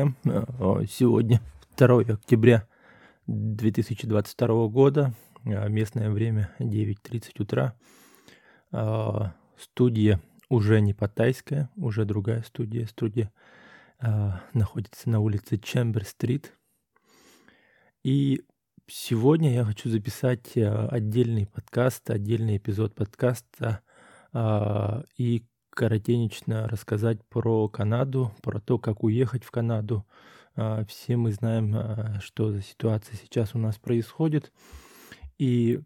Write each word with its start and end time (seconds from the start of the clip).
друзья. 0.00 0.14
Э, 0.24 0.84
сегодня 0.88 1.40
2 1.76 2.00
октября 2.14 2.66
2022 3.26 4.68
года, 4.68 5.14
э, 5.44 5.68
местное 5.68 6.10
время 6.10 6.54
9.30 6.58 7.42
утра. 7.42 7.74
Э, 8.72 9.30
студия 9.58 10.20
уже 10.48 10.80
не 10.80 10.94
Паттайская, 10.94 11.70
уже 11.76 12.04
другая 12.04 12.42
студия. 12.42 12.86
Студия 12.86 13.32
находится 14.54 15.10
на 15.10 15.20
улице 15.20 15.58
Чембер-стрит. 15.58 16.54
И 18.02 18.42
сегодня 18.86 19.52
я 19.52 19.64
хочу 19.64 19.90
записать 19.90 20.56
отдельный 20.56 21.46
подкаст, 21.46 22.08
отдельный 22.08 22.56
эпизод 22.56 22.94
подкаста 22.94 23.82
и 25.18 25.44
коротенечно 25.80 26.68
рассказать 26.68 27.24
про 27.30 27.66
Канаду, 27.66 28.34
про 28.42 28.60
то, 28.60 28.78
как 28.78 29.02
уехать 29.02 29.44
в 29.44 29.50
Канаду. 29.50 30.04
А, 30.54 30.84
все 30.84 31.16
мы 31.16 31.32
знаем, 31.32 31.74
а, 31.74 32.20
что 32.20 32.52
за 32.52 32.60
ситуация 32.60 33.16
сейчас 33.16 33.54
у 33.54 33.58
нас 33.58 33.78
происходит. 33.78 34.52
И 35.38 35.80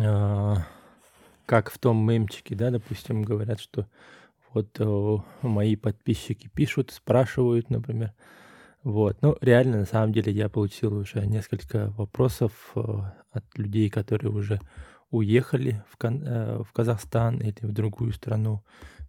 а, 0.00 0.66
как 1.44 1.70
в 1.70 1.76
том 1.76 2.02
мемчике, 2.02 2.54
да, 2.54 2.70
допустим, 2.70 3.24
говорят, 3.24 3.60
что 3.60 3.88
вот 4.54 4.80
мои 5.42 5.76
подписчики 5.76 6.48
пишут, 6.48 6.92
спрашивают, 6.92 7.68
например. 7.68 8.14
Вот. 8.84 9.18
Ну, 9.20 9.36
реально, 9.42 9.80
на 9.80 9.86
самом 9.86 10.14
деле, 10.14 10.32
я 10.32 10.48
получил 10.48 10.96
уже 10.96 11.26
несколько 11.26 11.90
вопросов 11.98 12.74
от 12.74 13.44
людей, 13.54 13.90
которые 13.90 14.32
уже 14.32 14.60
уехали 15.12 15.84
в, 15.88 15.96
Кан- 15.96 16.24
э, 16.26 16.62
в 16.64 16.72
Казахстан 16.72 17.38
или 17.38 17.54
в 17.60 17.72
другую 17.72 18.12
страну, 18.12 18.64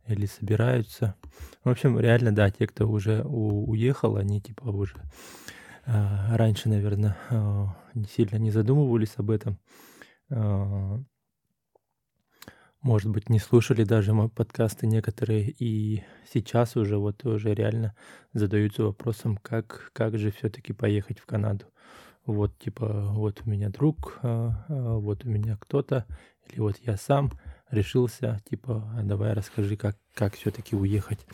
или 0.06 0.28
собираются. 0.28 1.16
В 1.64 1.70
общем, 1.70 2.00
реально, 2.00 2.36
да, 2.36 2.52
те, 2.52 2.68
кто 2.68 2.88
уже 2.88 3.24
у- 3.24 3.70
уехал, 3.72 4.18
они 4.18 4.42
типа 4.42 4.66
уже 4.66 4.98
э, 5.86 6.36
раньше, 6.36 6.70
наверное, 6.70 7.18
э, 7.30 7.66
не 7.96 8.06
сильно 8.06 8.36
не 8.36 8.52
задумывались 8.52 9.14
об 9.18 9.32
этом. 9.32 9.58
Э, 10.30 11.00
может 12.82 13.10
быть, 13.10 13.30
не 13.30 13.40
слушали 13.40 13.86
даже 13.86 14.14
мои 14.14 14.28
подкасты 14.28 14.88
некоторые, 14.88 15.50
и 15.50 16.04
сейчас 16.34 16.76
уже 16.76 16.98
вот 16.98 17.26
уже 17.26 17.54
реально 17.54 17.96
задаются 18.34 18.84
вопросом, 18.84 19.38
как, 19.38 19.92
как 19.94 20.18
же 20.18 20.32
все-таки 20.32 20.74
поехать 20.74 21.20
в 21.20 21.26
Канаду 21.26 21.66
вот 22.26 22.58
типа 22.58 22.88
вот 23.12 23.42
у 23.46 23.50
меня 23.50 23.70
друг, 23.70 24.20
а, 24.22 24.66
а, 24.68 24.98
вот 24.98 25.26
у 25.26 25.30
меня 25.30 25.58
кто-то, 25.60 26.06
или 26.50 26.60
вот 26.60 26.78
я 26.82 26.98
сам 26.98 27.32
решился, 27.70 28.42
типа, 28.50 28.84
«А 28.96 29.04
давай 29.04 29.34
расскажи, 29.34 29.76
как, 29.78 29.98
как 30.14 30.36
все-таки 30.36 30.76
уехать. 30.76 31.26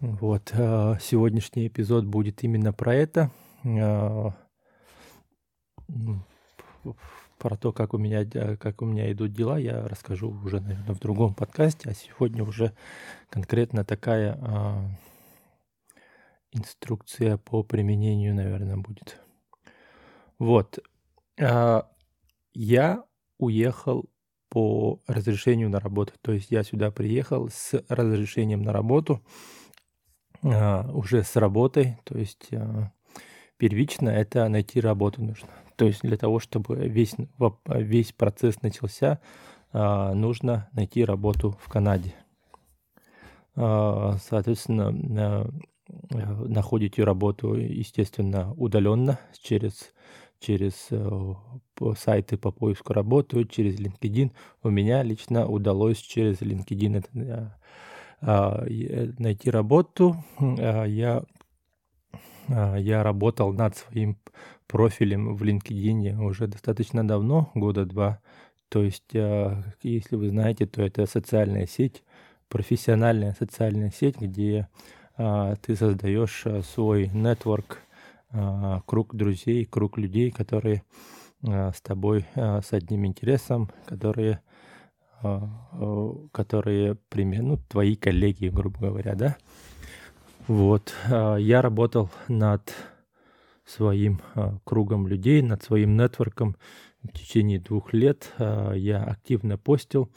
Вот, 0.00 0.50
сегодняшний 0.54 1.66
эпизод 1.66 2.04
будет 2.04 2.44
именно 2.44 2.72
про 2.72 2.94
это, 2.94 3.32
про 7.38 7.56
то, 7.56 7.72
как 7.72 7.94
у 7.94 7.98
меня, 7.98 8.24
как 8.56 8.80
у 8.80 8.84
меня 8.84 9.10
идут 9.10 9.32
дела, 9.32 9.58
я 9.58 9.88
расскажу 9.88 10.30
уже, 10.44 10.60
наверное, 10.60 10.94
в 10.94 11.00
другом 11.00 11.34
подкасте, 11.34 11.90
а 11.90 11.94
сегодня 11.94 12.44
уже 12.44 12.74
конкретно 13.28 13.84
такая 13.84 14.38
инструкция 16.52 17.36
по 17.36 17.64
применению, 17.64 18.36
наверное, 18.36 18.76
будет. 18.76 19.20
Вот. 20.38 20.78
А, 21.40 21.88
я 22.52 23.04
уехал 23.38 24.08
по 24.48 25.00
разрешению 25.06 25.68
на 25.70 25.80
работу. 25.80 26.14
То 26.22 26.32
есть 26.32 26.50
я 26.50 26.62
сюда 26.62 26.90
приехал 26.90 27.48
с 27.50 27.82
разрешением 27.88 28.62
на 28.62 28.72
работу, 28.72 29.22
а, 30.42 30.88
уже 30.92 31.22
с 31.22 31.36
работой. 31.36 31.98
То 32.04 32.16
есть 32.16 32.48
а, 32.52 32.92
первично 33.56 34.08
это 34.08 34.48
найти 34.48 34.80
работу 34.80 35.22
нужно. 35.22 35.48
То 35.76 35.86
есть 35.86 36.02
для 36.02 36.16
того, 36.16 36.40
чтобы 36.40 36.76
весь, 36.88 37.14
весь 37.66 38.12
процесс 38.12 38.62
начался, 38.62 39.20
нужно 39.72 40.68
найти 40.72 41.04
работу 41.04 41.56
в 41.62 41.68
Канаде. 41.68 42.14
Соответственно, 43.54 45.52
находите 46.10 47.04
работу, 47.04 47.54
естественно, 47.54 48.52
удаленно 48.54 49.20
через 49.40 49.92
через 50.40 50.88
э, 50.90 51.34
сайты 51.96 52.36
по 52.36 52.50
поиску 52.50 52.92
работы, 52.92 53.44
через 53.44 53.78
LinkedIn. 53.78 54.32
У 54.62 54.70
меня 54.70 55.02
лично 55.02 55.46
удалось 55.46 55.98
через 55.98 56.40
LinkedIn 56.40 56.98
это, 56.98 57.58
а, 58.20 58.64
э, 58.66 59.12
найти 59.18 59.50
работу. 59.50 60.16
А, 60.38 60.84
я, 60.84 61.22
а, 62.48 62.76
я 62.76 63.02
работал 63.02 63.52
над 63.52 63.76
своим 63.76 64.18
профилем 64.66 65.34
в 65.34 65.42
LinkedIn 65.42 66.18
уже 66.22 66.46
достаточно 66.46 67.06
давно, 67.06 67.50
года 67.54 67.86
два. 67.86 68.20
То 68.68 68.82
есть, 68.82 69.14
если 69.14 70.16
вы 70.16 70.28
знаете, 70.28 70.66
то 70.66 70.82
это 70.82 71.06
социальная 71.06 71.66
сеть, 71.66 72.02
профессиональная 72.50 73.34
социальная 73.38 73.90
сеть, 73.90 74.20
где 74.20 74.68
ты 75.16 75.74
создаешь 75.74 76.44
свой 76.74 77.08
нетворк 77.08 77.78
круг 78.30 79.14
друзей, 79.14 79.64
круг 79.64 79.98
людей, 79.98 80.30
которые 80.30 80.82
а, 81.46 81.72
с 81.72 81.80
тобой 81.80 82.26
а, 82.34 82.60
с 82.60 82.72
одним 82.72 83.06
интересом, 83.06 83.70
которые, 83.86 84.40
которые 86.32 86.96
примерно, 87.08 87.48
ну, 87.48 87.58
твои 87.68 87.96
коллеги, 87.96 88.48
грубо 88.48 88.78
говоря, 88.88 89.14
да. 89.14 89.36
Вот, 90.46 90.94
я 91.10 91.60
работал 91.60 92.08
над 92.28 92.72
своим 93.66 94.20
кругом 94.64 95.06
людей, 95.08 95.42
над 95.42 95.62
своим 95.62 95.96
нетворком 95.96 96.56
в 97.02 97.08
течение 97.08 97.58
двух 97.58 97.92
лет. 97.92 98.32
Я 98.38 99.02
активно 99.02 99.58
постил 99.58 100.08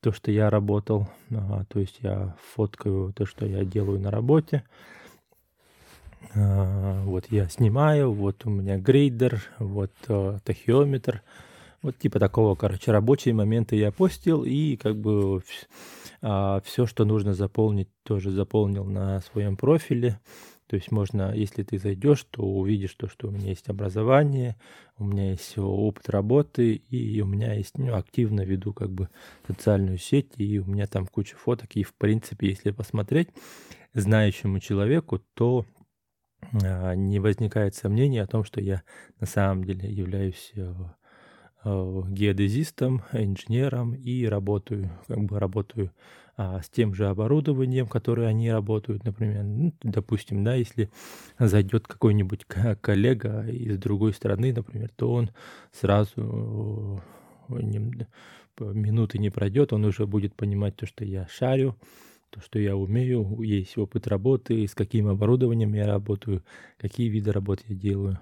то, 0.00 0.12
что 0.12 0.30
я 0.30 0.48
работал, 0.48 1.08
то 1.28 1.78
есть 1.78 1.98
я 2.00 2.36
фоткаю 2.54 3.12
то, 3.12 3.26
что 3.26 3.44
я 3.44 3.64
делаю 3.64 4.00
на 4.00 4.10
работе, 4.10 4.64
а, 4.64 4.99
вот 6.34 7.26
я 7.30 7.48
снимаю, 7.48 8.12
вот 8.12 8.46
у 8.46 8.50
меня 8.50 8.78
грейдер, 8.78 9.42
вот 9.58 9.92
э, 10.08 10.38
тахиометр. 10.44 11.22
Вот 11.82 11.96
типа 11.98 12.18
такого, 12.18 12.54
короче, 12.54 12.92
рабочие 12.92 13.34
моменты 13.34 13.76
я 13.76 13.90
постил 13.90 14.44
и 14.44 14.76
как 14.76 14.96
бы 14.96 15.42
а, 16.20 16.60
все, 16.60 16.86
что 16.86 17.04
нужно 17.04 17.32
заполнить, 17.32 17.88
тоже 18.02 18.30
заполнил 18.30 18.84
на 18.84 19.20
своем 19.20 19.56
профиле. 19.56 20.20
То 20.66 20.76
есть 20.76 20.92
можно, 20.92 21.34
если 21.34 21.64
ты 21.64 21.78
зайдешь, 21.78 22.24
то 22.30 22.42
увидишь 22.42 22.94
то, 22.94 23.08
что 23.08 23.26
у 23.26 23.30
меня 23.32 23.48
есть 23.48 23.68
образование, 23.68 24.56
у 24.98 25.04
меня 25.04 25.30
есть 25.30 25.58
опыт 25.58 26.08
работы, 26.08 26.74
и 26.74 27.20
у 27.22 27.26
меня 27.26 27.54
есть, 27.54 27.76
ну, 27.76 27.92
активно 27.96 28.42
веду 28.42 28.72
как 28.72 28.90
бы 28.90 29.08
социальную 29.48 29.98
сеть, 29.98 30.30
и 30.36 30.60
у 30.60 30.66
меня 30.66 30.86
там 30.86 31.06
куча 31.06 31.34
фоток, 31.34 31.74
и 31.74 31.82
в 31.82 31.94
принципе, 31.94 32.50
если 32.50 32.70
посмотреть 32.70 33.30
знающему 33.94 34.60
человеку, 34.60 35.20
то 35.34 35.64
а, 35.64 35.79
не 36.52 37.18
возникает 37.20 37.74
сомнений 37.74 38.18
о 38.18 38.26
том, 38.26 38.44
что 38.44 38.60
я 38.60 38.82
на 39.20 39.26
самом 39.26 39.64
деле 39.64 39.90
являюсь 39.90 40.52
э, 40.54 40.72
э, 41.64 42.02
геодезистом, 42.08 43.02
инженером 43.12 43.94
и 43.94 44.24
работаю, 44.26 44.90
как 45.06 45.18
бы 45.20 45.38
работаю 45.38 45.92
а, 46.42 46.62
с 46.62 46.70
тем 46.70 46.94
же 46.94 47.06
оборудованием, 47.08 47.86
которое 47.86 48.26
они 48.26 48.50
работают, 48.50 49.04
например, 49.04 49.44
ну, 49.44 49.74
допустим, 49.82 50.42
да, 50.42 50.54
если 50.54 50.90
зайдет 51.38 51.86
какой-нибудь 51.86 52.46
коллега 52.80 53.46
из 53.46 53.76
другой 53.76 54.14
страны, 54.14 54.54
например, 54.54 54.90
то 54.96 55.12
он 55.12 55.30
сразу 55.70 57.02
э, 57.50 57.52
минуты 58.58 59.18
не 59.18 59.28
пройдет, 59.28 59.74
он 59.74 59.84
уже 59.84 60.06
будет 60.06 60.34
понимать 60.34 60.76
то, 60.76 60.86
что 60.86 61.04
я 61.04 61.26
шарю, 61.28 61.76
то, 62.30 62.40
что 62.40 62.58
я 62.58 62.76
умею, 62.76 63.40
есть 63.42 63.76
опыт 63.76 64.06
работы, 64.06 64.66
с 64.66 64.74
каким 64.74 65.08
оборудованием 65.08 65.74
я 65.74 65.86
работаю, 65.86 66.42
какие 66.78 67.08
виды 67.08 67.32
работы 67.32 67.64
я 67.68 67.74
делаю. 67.74 68.20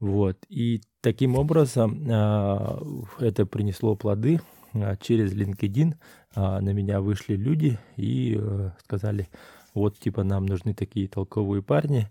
Вот. 0.00 0.38
И 0.48 0.80
таким 1.02 1.36
образом 1.36 2.06
а, 2.10 2.82
это 3.18 3.44
принесло 3.46 3.94
плоды. 3.96 4.40
А, 4.72 4.96
через 4.96 5.34
LinkedIn 5.34 5.94
а, 6.34 6.60
на 6.60 6.70
меня 6.70 7.00
вышли 7.00 7.34
люди 7.34 7.78
и 7.96 8.38
а, 8.38 8.72
сказали, 8.84 9.28
вот, 9.74 9.98
типа, 9.98 10.24
нам 10.24 10.46
нужны 10.46 10.74
такие 10.74 11.08
толковые 11.08 11.62
парни, 11.62 12.10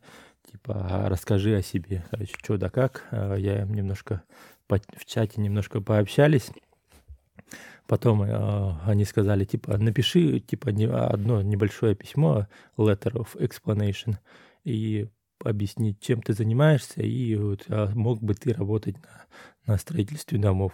типа, 0.49 1.05
расскажи 1.07 1.55
о 1.55 1.61
себе, 1.61 2.05
короче, 2.09 2.35
что 2.37 2.57
да 2.57 2.69
как. 2.69 3.07
Я 3.11 3.63
им 3.63 3.73
немножко 3.73 4.23
в 4.67 5.05
чате 5.05 5.41
немножко 5.41 5.81
пообщались. 5.81 6.51
Потом 7.89 8.21
э, 8.21 8.73
они 8.85 9.03
сказали, 9.03 9.45
типа, 9.45 9.75
напиши, 9.79 10.41
типа, 10.41 10.69
не, 10.69 10.85
одно 10.85 11.41
небольшое 11.41 11.95
письмо, 11.95 12.45
letter 12.77 13.13
of 13.13 13.35
explanation, 13.35 14.17
и 14.63 15.09
объяснить, 15.43 15.99
чем 15.99 16.21
ты 16.21 16.33
занимаешься, 16.33 17.01
и 17.01 17.35
вот, 17.35 17.65
а 17.67 17.91
мог 17.95 18.21
бы 18.21 18.35
ты 18.35 18.53
работать 18.53 18.95
на, 19.01 19.25
на 19.65 19.77
строительстве 19.79 20.37
домов. 20.37 20.73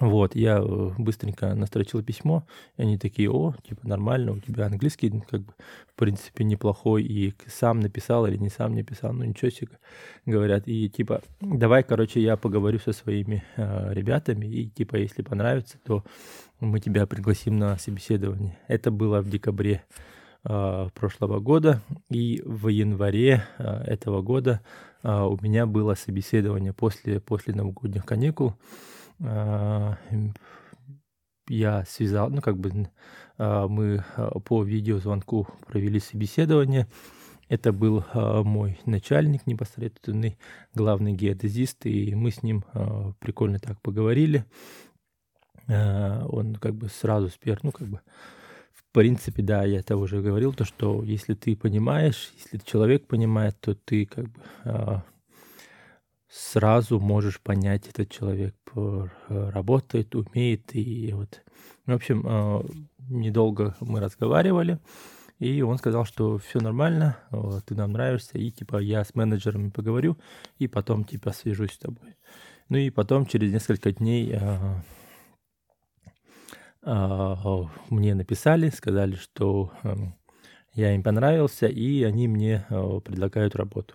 Вот, 0.00 0.36
я 0.36 0.58
э, 0.58 0.90
быстренько 0.96 1.54
настрочил 1.54 2.02
письмо, 2.02 2.46
и 2.76 2.82
они 2.82 2.98
такие, 2.98 3.30
о, 3.30 3.54
типа, 3.66 3.86
нормально, 3.86 4.32
у 4.32 4.38
тебя 4.38 4.66
английский, 4.66 5.10
как 5.28 5.40
бы, 5.40 5.52
в 5.88 5.94
принципе, 5.96 6.44
неплохой, 6.44 7.02
и 7.02 7.34
сам 7.46 7.80
написал 7.80 8.26
или 8.26 8.36
не 8.36 8.48
сам 8.48 8.74
написал, 8.74 9.12
ну, 9.12 9.24
ничего 9.24 9.50
себе, 9.50 9.78
говорят, 10.24 10.68
и, 10.68 10.88
типа, 10.88 11.22
давай, 11.40 11.82
короче, 11.82 12.20
я 12.20 12.36
поговорю 12.36 12.78
со 12.78 12.92
своими 12.92 13.42
э, 13.56 13.92
ребятами, 13.92 14.46
и, 14.46 14.68
типа, 14.68 14.96
если 14.96 15.22
понравится, 15.22 15.78
то 15.84 16.04
мы 16.60 16.78
тебя 16.78 17.06
пригласим 17.06 17.58
на 17.58 17.76
собеседование. 17.76 18.56
Это 18.68 18.92
было 18.92 19.20
в 19.20 19.28
декабре 19.28 19.82
э, 20.44 20.88
прошлого 20.94 21.40
года, 21.40 21.82
и 22.08 22.40
в 22.44 22.68
январе 22.68 23.44
э, 23.58 23.64
этого 23.84 24.22
года 24.22 24.60
э, 25.02 25.10
у 25.10 25.36
меня 25.42 25.66
было 25.66 25.94
собеседование 25.94 26.72
после, 26.72 27.20
после 27.20 27.52
новогодних 27.52 28.04
каникул, 28.04 28.54
я 31.48 31.84
связал, 31.86 32.30
ну, 32.30 32.40
как 32.40 32.58
бы 32.58 32.88
а, 33.36 33.68
мы 33.68 34.04
а, 34.16 34.38
по 34.40 34.62
видеозвонку 34.62 35.48
провели 35.66 36.00
собеседование. 36.00 36.86
Это 37.48 37.72
был 37.72 38.04
мой 38.12 38.78
начальник 38.84 39.46
непосредственный, 39.46 40.36
главный 40.74 41.14
геодезист, 41.14 41.86
и 41.86 42.14
мы 42.14 42.30
с 42.30 42.42
ним 42.42 42.62
прикольно 43.20 43.58
так 43.58 43.80
поговорили. 43.80 44.44
Он 45.66 46.56
как 46.56 46.74
бы 46.74 46.88
сразу 46.90 47.30
спер, 47.30 47.58
ну, 47.62 47.72
как 47.72 47.88
бы, 47.88 48.00
в 48.74 48.84
принципе, 48.92 49.42
да, 49.42 49.64
я 49.64 49.78
это 49.78 49.96
уже 49.96 50.20
говорил, 50.20 50.52
то, 50.52 50.66
что 50.66 51.02
если 51.02 51.32
ты 51.32 51.56
понимаешь, 51.56 52.34
если 52.36 52.58
человек 52.58 53.06
понимает, 53.06 53.58
то 53.60 53.74
ты 53.74 54.04
как 54.04 54.28
бы 54.28 55.02
сразу 56.28 57.00
можешь 57.00 57.40
понять, 57.40 57.88
этот 57.88 58.10
человек 58.10 58.54
работает, 59.28 60.14
умеет. 60.14 60.74
И 60.74 61.12
вот, 61.12 61.42
в 61.86 61.92
общем, 61.92 62.22
а, 62.26 62.64
недолго 63.08 63.76
мы 63.80 64.00
разговаривали, 64.00 64.78
и 65.38 65.62
он 65.62 65.78
сказал, 65.78 66.04
что 66.04 66.38
все 66.38 66.60
нормально, 66.60 67.18
ты 67.66 67.74
нам 67.74 67.92
нравишься, 67.92 68.38
и 68.38 68.50
типа 68.50 68.78
я 68.78 69.04
с 69.04 69.14
менеджерами 69.14 69.70
поговорю, 69.70 70.16
и 70.58 70.66
потом 70.66 71.04
типа 71.04 71.32
свяжусь 71.32 71.72
с 71.72 71.78
тобой. 71.78 72.16
Ну 72.68 72.76
и 72.76 72.90
потом 72.90 73.24
через 73.24 73.52
несколько 73.52 73.92
дней 73.92 74.36
а, 76.82 77.62
мне 77.88 78.14
написали, 78.14 78.70
сказали, 78.70 79.14
что 79.14 79.72
я 80.74 80.94
им 80.94 81.02
понравился, 81.02 81.66
и 81.66 82.02
они 82.02 82.28
мне 82.28 82.66
предлагают 82.68 83.56
работу. 83.56 83.94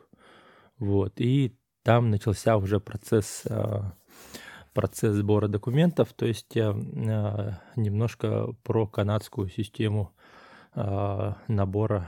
Вот. 0.77 1.13
И 1.17 1.55
там 1.83 2.09
начался 2.09 2.57
уже 2.57 2.79
процесс, 2.79 3.43
а, 3.49 3.93
процесс 4.73 5.15
сбора 5.15 5.47
документов, 5.47 6.13
то 6.13 6.25
есть 6.25 6.55
а, 6.57 6.73
немножко 7.75 8.47
про 8.63 8.87
канадскую 8.87 9.49
систему 9.49 10.11
а, 10.73 11.37
набора 11.47 12.07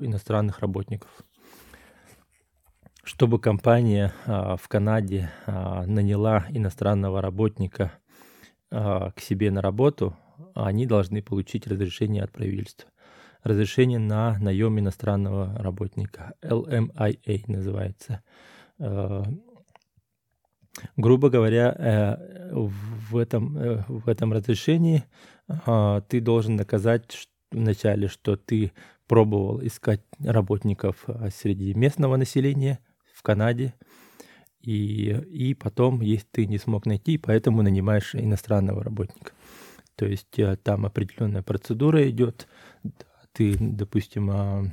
иностранных 0.00 0.60
работников. 0.60 1.10
Чтобы 3.02 3.38
компания 3.38 4.14
в 4.24 4.66
Канаде 4.66 5.30
наняла 5.46 6.46
иностранного 6.48 7.20
работника 7.20 7.92
к 8.70 9.14
себе 9.18 9.50
на 9.50 9.60
работу, 9.60 10.16
они 10.54 10.86
должны 10.86 11.22
получить 11.22 11.66
разрешение 11.66 12.24
от 12.24 12.32
правительства. 12.32 12.88
Разрешение 13.42 13.98
на 13.98 14.38
наем 14.38 14.78
иностранного 14.78 15.54
работника. 15.58 16.32
LMIA 16.42 17.42
называется. 17.46 18.22
Э, 20.76 20.86
грубо 20.96 21.30
говоря, 21.30 21.74
э, 21.78 22.16
в 22.52 23.16
этом, 23.16 23.56
э, 23.56 23.84
в 23.88 24.08
этом 24.08 24.32
разрешении 24.32 25.04
ты 26.08 26.22
должен 26.22 26.56
доказать 26.56 27.28
вначале, 27.52 28.08
что 28.08 28.36
ты 28.36 28.72
пробовал 29.06 29.62
искать 29.62 30.00
работников 30.18 31.04
среди 31.34 31.74
местного 31.74 32.16
населения 32.16 32.78
в 33.12 33.22
Канаде, 33.22 33.74
и, 34.62 35.10
и 35.28 35.52
потом, 35.52 36.00
если 36.00 36.26
ты 36.30 36.46
не 36.46 36.56
смог 36.56 36.86
найти, 36.86 37.18
поэтому 37.18 37.60
нанимаешь 37.60 38.14
иностранного 38.14 38.82
работника. 38.82 39.32
То 39.96 40.06
есть 40.06 40.34
там 40.62 40.86
определенная 40.86 41.42
процедура 41.42 42.08
идет. 42.08 42.48
Ты, 43.32 43.54
допустим, 43.58 44.30
а, 44.30 44.64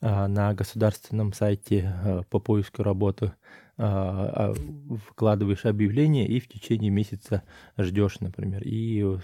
а, 0.00 0.26
на 0.26 0.52
государственном 0.52 1.32
сайте 1.32 1.94
а, 2.04 2.22
по 2.24 2.40
поиску 2.40 2.82
работы 2.82 3.26
а, 3.26 3.32
вкладываешь 3.76 5.64
объявление 5.64 6.26
и 6.26 6.40
в 6.40 6.48
течение 6.48 6.90
месяца 6.90 7.42
ждешь, 7.78 8.20
например. 8.20 8.62
И 8.64 9.18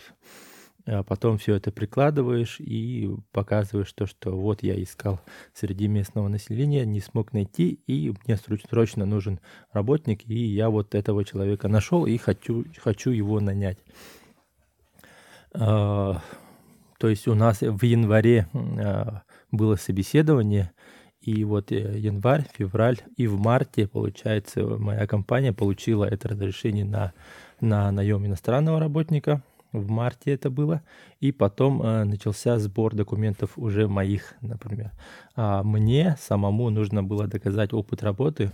потом 1.06 1.36
все 1.36 1.54
это 1.56 1.70
прикладываешь 1.70 2.60
и 2.60 3.10
показываешь 3.32 3.92
то, 3.92 4.06
что 4.06 4.34
вот 4.38 4.62
я 4.62 4.82
искал 4.82 5.20
среди 5.52 5.86
местного 5.86 6.28
населения, 6.28 6.86
не 6.86 7.00
смог 7.00 7.34
найти, 7.34 7.78
и 7.86 8.14
мне 8.24 8.38
срочно 8.38 9.04
нужен 9.04 9.38
работник, 9.70 10.26
и 10.26 10.46
я 10.46 10.70
вот 10.70 10.94
этого 10.94 11.26
человека 11.26 11.68
нашел 11.68 12.06
и 12.06 12.16
хочу, 12.16 12.64
хочу 12.78 13.10
его 13.10 13.38
нанять. 13.40 13.78
То 15.52 16.22
есть 17.02 17.28
у 17.28 17.34
нас 17.34 17.60
в 17.60 17.84
январе 17.84 18.48
было 19.50 19.76
собеседование, 19.76 20.72
и 21.28 21.44
вот 21.44 21.72
э, 21.72 21.98
январь, 21.98 22.46
февраль 22.56 23.00
и 23.18 23.26
в 23.26 23.38
марте, 23.38 23.86
получается, 23.86 24.64
моя 24.64 25.06
компания 25.06 25.52
получила 25.52 26.06
это 26.06 26.28
разрешение 26.28 26.86
на, 26.86 27.12
на 27.60 27.92
наем 27.92 28.24
иностранного 28.24 28.80
работника. 28.80 29.42
В 29.72 29.90
марте 29.90 30.32
это 30.32 30.48
было. 30.48 30.80
И 31.20 31.30
потом 31.32 31.82
э, 31.82 32.04
начался 32.04 32.58
сбор 32.58 32.94
документов 32.94 33.50
уже 33.56 33.88
моих, 33.88 34.36
например. 34.40 34.92
А 35.36 35.62
мне 35.62 36.16
самому 36.18 36.70
нужно 36.70 37.04
было 37.04 37.26
доказать 37.26 37.74
опыт 37.74 38.02
работы. 38.02 38.50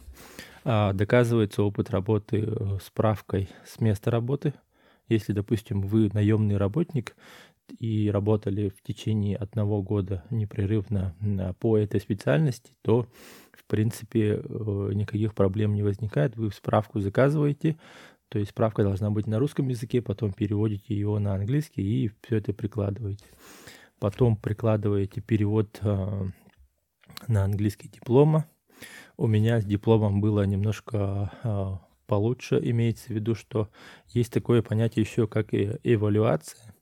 А 0.64 0.92
доказывается 0.92 1.62
опыт 1.62 1.90
работы 1.90 2.44
э, 2.44 2.78
справкой 2.84 3.50
с 3.64 3.80
места 3.80 4.10
работы. 4.10 4.52
Если, 5.08 5.32
допустим, 5.32 5.80
вы 5.82 6.10
наемный 6.12 6.56
работник, 6.56 7.14
и 7.78 8.10
работали 8.10 8.68
в 8.68 8.82
течение 8.82 9.36
одного 9.36 9.82
года 9.82 10.24
непрерывно 10.30 11.14
по 11.60 11.78
этой 11.78 12.00
специальности, 12.00 12.72
то, 12.82 13.06
в 13.52 13.64
принципе, 13.66 14.42
э, 14.42 14.90
никаких 14.94 15.34
проблем 15.34 15.74
не 15.74 15.82
возникает. 15.82 16.36
Вы 16.36 16.50
справку 16.52 17.00
заказываете, 17.00 17.76
то 18.28 18.38
есть 18.38 18.50
справка 18.50 18.82
должна 18.82 19.10
быть 19.10 19.26
на 19.26 19.38
русском 19.38 19.68
языке, 19.68 20.02
потом 20.02 20.32
переводите 20.32 20.94
ее 20.94 21.18
на 21.18 21.34
английский 21.34 21.82
и 21.82 22.10
все 22.22 22.36
это 22.36 22.52
прикладываете. 22.52 23.26
Потом 23.98 24.36
прикладываете 24.36 25.20
перевод 25.20 25.78
э, 25.82 26.24
на 27.28 27.44
английский 27.44 27.88
диплома. 27.88 28.46
У 29.16 29.26
меня 29.26 29.60
с 29.60 29.64
дипломом 29.64 30.20
было 30.20 30.44
немножко 30.44 31.30
э, 31.42 31.76
получше, 32.06 32.60
имеется 32.62 33.06
в 33.06 33.10
виду, 33.10 33.34
что 33.34 33.68
есть 34.08 34.32
такое 34.32 34.62
понятие 34.62 35.04
еще, 35.04 35.26
как 35.26 35.54
и 35.54 35.78
эвалюация. 35.84 36.73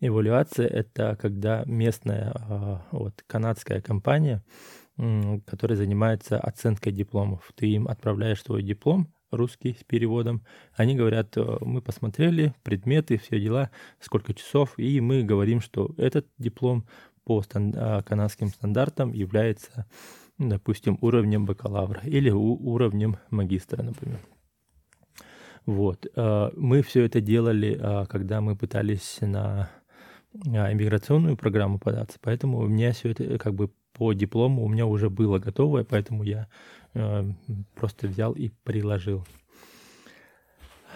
Эвалюация— 0.00 0.66
это 0.68 1.16
когда 1.20 1.62
местная 1.66 2.32
а, 2.34 2.82
вот, 2.90 3.22
канадская 3.26 3.80
компания, 3.80 4.42
которая 5.46 5.76
занимается 5.76 6.38
оценкой 6.38 6.92
дипломов. 6.92 7.50
Ты 7.54 7.68
им 7.68 7.88
отправляешь 7.88 8.42
свой 8.42 8.62
диплом, 8.62 9.08
русский 9.30 9.76
с 9.78 9.84
переводом. 9.84 10.42
Они 10.74 10.94
говорят, 10.94 11.36
«Э, 11.36 11.58
мы 11.60 11.80
посмотрели 11.80 12.54
предметы, 12.62 13.18
все 13.18 13.40
дела, 13.40 13.70
сколько 14.00 14.34
часов, 14.34 14.74
и 14.76 15.00
мы 15.00 15.22
говорим, 15.22 15.60
что 15.60 15.94
этот 15.96 16.26
диплом 16.38 16.86
по 17.24 17.42
стан- 17.42 17.74
а, 17.76 18.02
канадским 18.02 18.48
стандартам 18.48 19.12
является, 19.12 19.86
допустим, 20.38 20.98
уровнем 21.00 21.46
бакалавра 21.46 22.00
или 22.04 22.30
уровнем 22.30 23.18
магистра, 23.30 23.82
например. 23.82 24.20
Вот. 25.70 26.06
А, 26.16 26.52
мы 26.56 26.82
все 26.82 27.04
это 27.04 27.20
делали, 27.20 27.80
когда 28.08 28.40
мы 28.40 28.56
пытались 28.56 29.18
на 29.20 29.70
а, 30.46 30.72
иммиграционную 30.72 31.36
программу 31.36 31.78
податься, 31.78 32.18
поэтому 32.20 32.58
у 32.58 32.66
меня 32.66 32.92
все 32.92 33.10
это 33.10 33.38
как 33.38 33.54
бы 33.54 33.70
по 33.92 34.12
диплому 34.12 34.64
у 34.64 34.68
меня 34.68 34.86
уже 34.86 35.10
было 35.10 35.38
готовое, 35.38 35.84
поэтому 35.84 36.22
я 36.22 36.48
э, 36.94 37.24
просто 37.74 38.06
взял 38.06 38.32
и 38.32 38.48
приложил. 38.64 39.26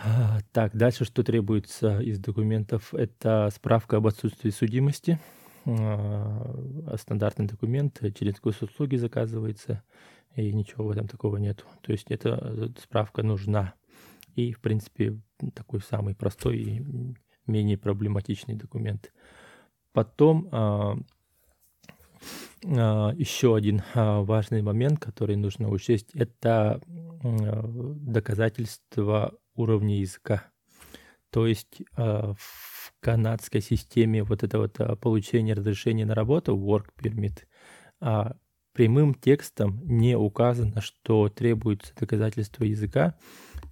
А, 0.05 0.39
так, 0.53 0.77
дальше 0.77 1.05
что 1.05 1.23
требуется 1.23 2.01
из 2.01 2.19
документов? 2.19 2.95
Это 2.95 3.51
справка 3.55 3.97
об 3.97 4.07
отсутствии 4.07 4.51
судимости, 4.51 5.19
э, 5.67 6.97
стандартный 6.99 7.47
документ, 7.47 8.01
через 8.17 8.41
госуслуги 8.41 8.97
заказывается, 8.97 9.83
и 10.37 10.53
ничего 10.53 10.85
в 10.87 10.91
этом 10.91 11.09
такого 11.09 11.37
нет. 11.37 11.65
То 11.83 11.93
есть 11.93 12.11
эта 12.11 12.73
справка 12.81 13.23
нужна. 13.23 13.75
И, 14.35 14.53
в 14.53 14.61
принципе, 14.61 15.19
такой 15.55 15.81
самый 15.81 16.15
простой 16.15 16.59
и 16.59 16.83
менее 17.47 17.79
проблематичный 17.79 18.55
документ. 18.55 19.13
Потом 19.93 20.49
а, 20.51 20.97
а, 22.65 23.13
еще 23.17 23.55
один 23.55 23.83
а, 23.95 24.23
важный 24.23 24.63
момент, 24.63 24.99
который 24.99 25.37
нужно 25.37 25.69
учесть, 25.69 26.11
это 26.15 26.81
доказательство 27.23 29.35
уровня 29.55 30.01
языка. 30.01 30.51
То 31.31 31.47
есть 31.47 31.83
в 31.97 32.37
канадской 33.01 33.61
системе 33.61 34.23
вот 34.23 34.43
это 34.43 34.59
вот 34.59 35.01
получение 35.01 35.55
разрешения 35.55 36.05
на 36.05 36.15
работу, 36.15 36.57
work 36.57 36.91
permit, 36.97 37.45
прямым 38.75 39.15
текстом 39.15 39.81
не 39.85 40.17
указано, 40.17 40.81
что 40.81 41.29
требуется 41.29 41.95
доказательство 41.99 42.65
языка. 42.65 43.17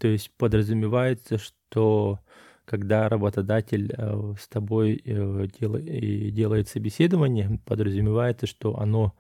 То 0.03 0.09
есть 0.09 0.33
подразумевается, 0.37 1.39
что 1.39 2.19
когда 2.65 3.09
работодатель 3.09 3.95
э, 3.97 4.35
с 4.37 4.49
тобой 4.49 5.01
э, 5.05 5.47
делает 5.61 6.67
собеседование, 6.67 7.61
подразумевается, 7.65 8.49
что 8.49 8.81
оно, 8.81 9.15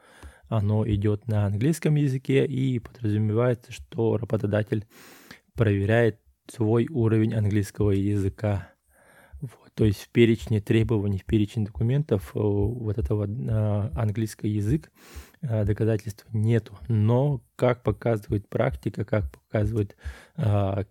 оно 0.48 0.84
идет 0.88 1.28
на 1.28 1.46
английском 1.46 1.94
языке 1.94 2.44
и 2.46 2.80
подразумевается, 2.80 3.70
что 3.70 4.16
работодатель 4.16 4.84
проверяет 5.54 6.18
свой 6.48 6.88
уровень 6.90 7.32
английского 7.32 7.92
языка. 7.92 8.72
Вот, 9.40 9.70
то 9.74 9.84
есть 9.84 10.00
в 10.02 10.08
перечне 10.08 10.60
требований, 10.60 11.18
в 11.18 11.26
перечне 11.26 11.64
документов 11.64 12.32
э, 12.34 12.40
вот 12.40 12.98
этого 12.98 13.22
английский 13.94 14.48
язык 14.48 14.90
доказательств 15.42 16.24
нету. 16.32 16.78
Но 16.88 17.42
как 17.56 17.82
показывает 17.82 18.48
практика, 18.48 19.04
как 19.04 19.30
показывают 19.32 19.96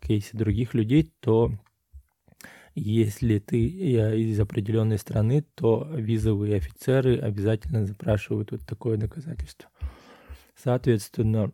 кейсы 0.01 0.37
других 0.37 0.73
людей, 0.73 1.11
то 1.19 1.51
если 2.75 3.39
ты 3.39 3.57
э, 3.57 4.17
из 4.17 4.39
определенной 4.39 4.97
страны, 4.97 5.43
то 5.55 5.87
визовые 5.93 6.55
офицеры 6.55 7.17
обязательно 7.17 7.85
запрашивают 7.85 8.51
вот 8.51 8.61
такое 8.65 8.97
доказательство. 8.97 9.69
Соответственно, 10.55 11.51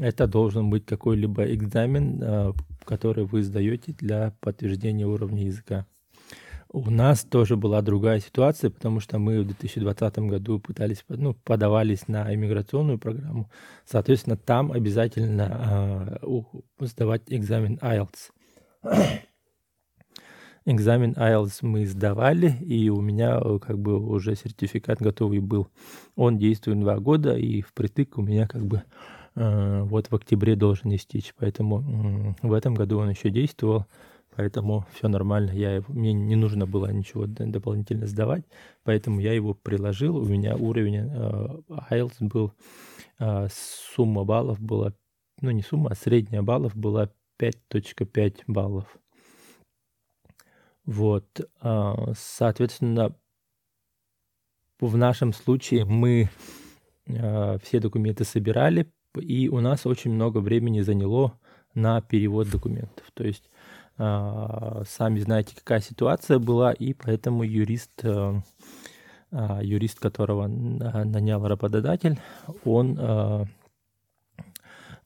это 0.00 0.26
должен 0.26 0.70
быть 0.70 0.84
какой-либо 0.84 1.54
экзамен, 1.54 2.20
э, 2.22 2.52
который 2.84 3.24
вы 3.24 3.42
сдаете 3.42 3.92
для 3.92 4.34
подтверждения 4.40 5.06
уровня 5.06 5.44
языка. 5.44 5.86
У 6.70 6.90
нас 6.90 7.24
тоже 7.24 7.56
была 7.56 7.80
другая 7.80 8.20
ситуация, 8.20 8.70
потому 8.70 9.00
что 9.00 9.18
мы 9.18 9.40
в 9.40 9.46
2020 9.46 10.18
году 10.18 10.58
пытались, 10.58 11.02
ну, 11.08 11.32
подавались 11.32 12.08
на 12.08 12.34
иммиграционную 12.34 12.98
программу. 12.98 13.50
Соответственно, 13.86 14.36
там 14.36 14.72
обязательно 14.72 16.18
э, 16.20 16.40
сдавать 16.80 17.22
экзамен 17.28 17.78
IELTS 17.80 18.32
экзамен 20.70 21.12
IELTS 21.12 21.58
мы 21.62 21.86
сдавали, 21.86 22.52
и 22.60 22.90
у 22.90 23.00
меня 23.00 23.40
э, 23.42 23.58
как 23.58 23.78
бы 23.78 23.98
уже 23.98 24.36
сертификат 24.36 25.00
готовый 25.00 25.40
был. 25.40 25.68
Он 26.16 26.38
действует 26.38 26.80
два 26.80 26.98
года, 26.98 27.36
и 27.36 27.62
впритык 27.62 28.18
у 28.18 28.22
меня 28.22 28.46
как 28.46 28.66
бы 28.66 28.82
э, 29.34 29.82
вот 29.82 30.10
в 30.10 30.14
октябре 30.14 30.56
должен 30.56 30.94
истечь. 30.94 31.34
Поэтому 31.38 32.34
э, 32.42 32.46
в 32.46 32.52
этом 32.52 32.74
году 32.74 32.98
он 32.98 33.10
еще 33.10 33.30
действовал, 33.30 33.86
поэтому 34.38 34.86
все 34.92 35.08
нормально. 35.08 35.50
Я, 35.50 35.82
мне 35.88 36.12
не 36.12 36.36
нужно 36.36 36.64
было 36.64 36.92
ничего 36.92 37.26
дополнительно 37.26 38.06
сдавать, 38.06 38.44
поэтому 38.84 39.18
я 39.18 39.32
его 39.32 39.52
приложил. 39.52 40.16
У 40.16 40.24
меня 40.24 40.54
уровень 40.54 40.98
э, 40.98 41.60
IELTS 41.90 42.18
был, 42.20 42.52
э, 43.18 43.48
сумма 43.50 44.22
баллов 44.22 44.60
была, 44.60 44.94
ну 45.40 45.50
не 45.50 45.62
сумма, 45.62 45.90
а 45.90 45.96
средняя 45.96 46.42
баллов 46.42 46.76
была 46.76 47.10
5.5 47.40 48.42
баллов. 48.46 48.96
Вот, 50.84 51.40
а, 51.60 52.12
соответственно, 52.16 53.14
в 54.78 54.96
нашем 54.96 55.32
случае 55.32 55.84
мы 55.84 56.30
все 57.06 57.80
документы 57.80 58.24
собирали, 58.24 58.86
и 59.20 59.48
у 59.48 59.60
нас 59.60 59.84
очень 59.84 60.12
много 60.12 60.38
времени 60.38 60.80
заняло 60.80 61.38
на 61.74 62.00
перевод 62.00 62.48
документов. 62.50 63.04
То 63.14 63.24
есть 63.24 63.50
сами 63.98 65.18
знаете, 65.18 65.54
какая 65.56 65.80
ситуация 65.80 66.38
была, 66.38 66.72
и 66.72 66.92
поэтому 66.92 67.42
юрист, 67.42 67.90
юрист, 69.32 69.98
которого 69.98 70.46
нанял 70.46 71.46
работодатель, 71.46 72.18
он 72.64 73.48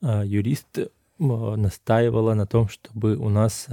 юрист 0.02 0.78
настаивала 1.18 2.34
на 2.34 2.46
том, 2.46 2.68
чтобы 2.68 3.16
у 3.16 3.30
нас 3.30 3.66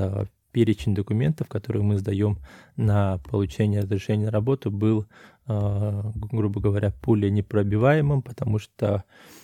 перечень 0.51 0.95
документов, 0.95 1.47
которые 1.47 1.83
мы 1.83 1.97
сдаем 1.97 2.38
на 2.75 3.19
получение 3.29 3.81
разрешения 3.81 4.25
на 4.25 4.31
работу, 4.31 4.71
был, 4.71 5.05
а, 5.45 6.11
грубо 6.15 6.59
говоря, 6.59 6.91
пуля 7.01 7.29
непробиваемым, 7.29 8.21
потому 8.21 8.59
что, 8.59 9.03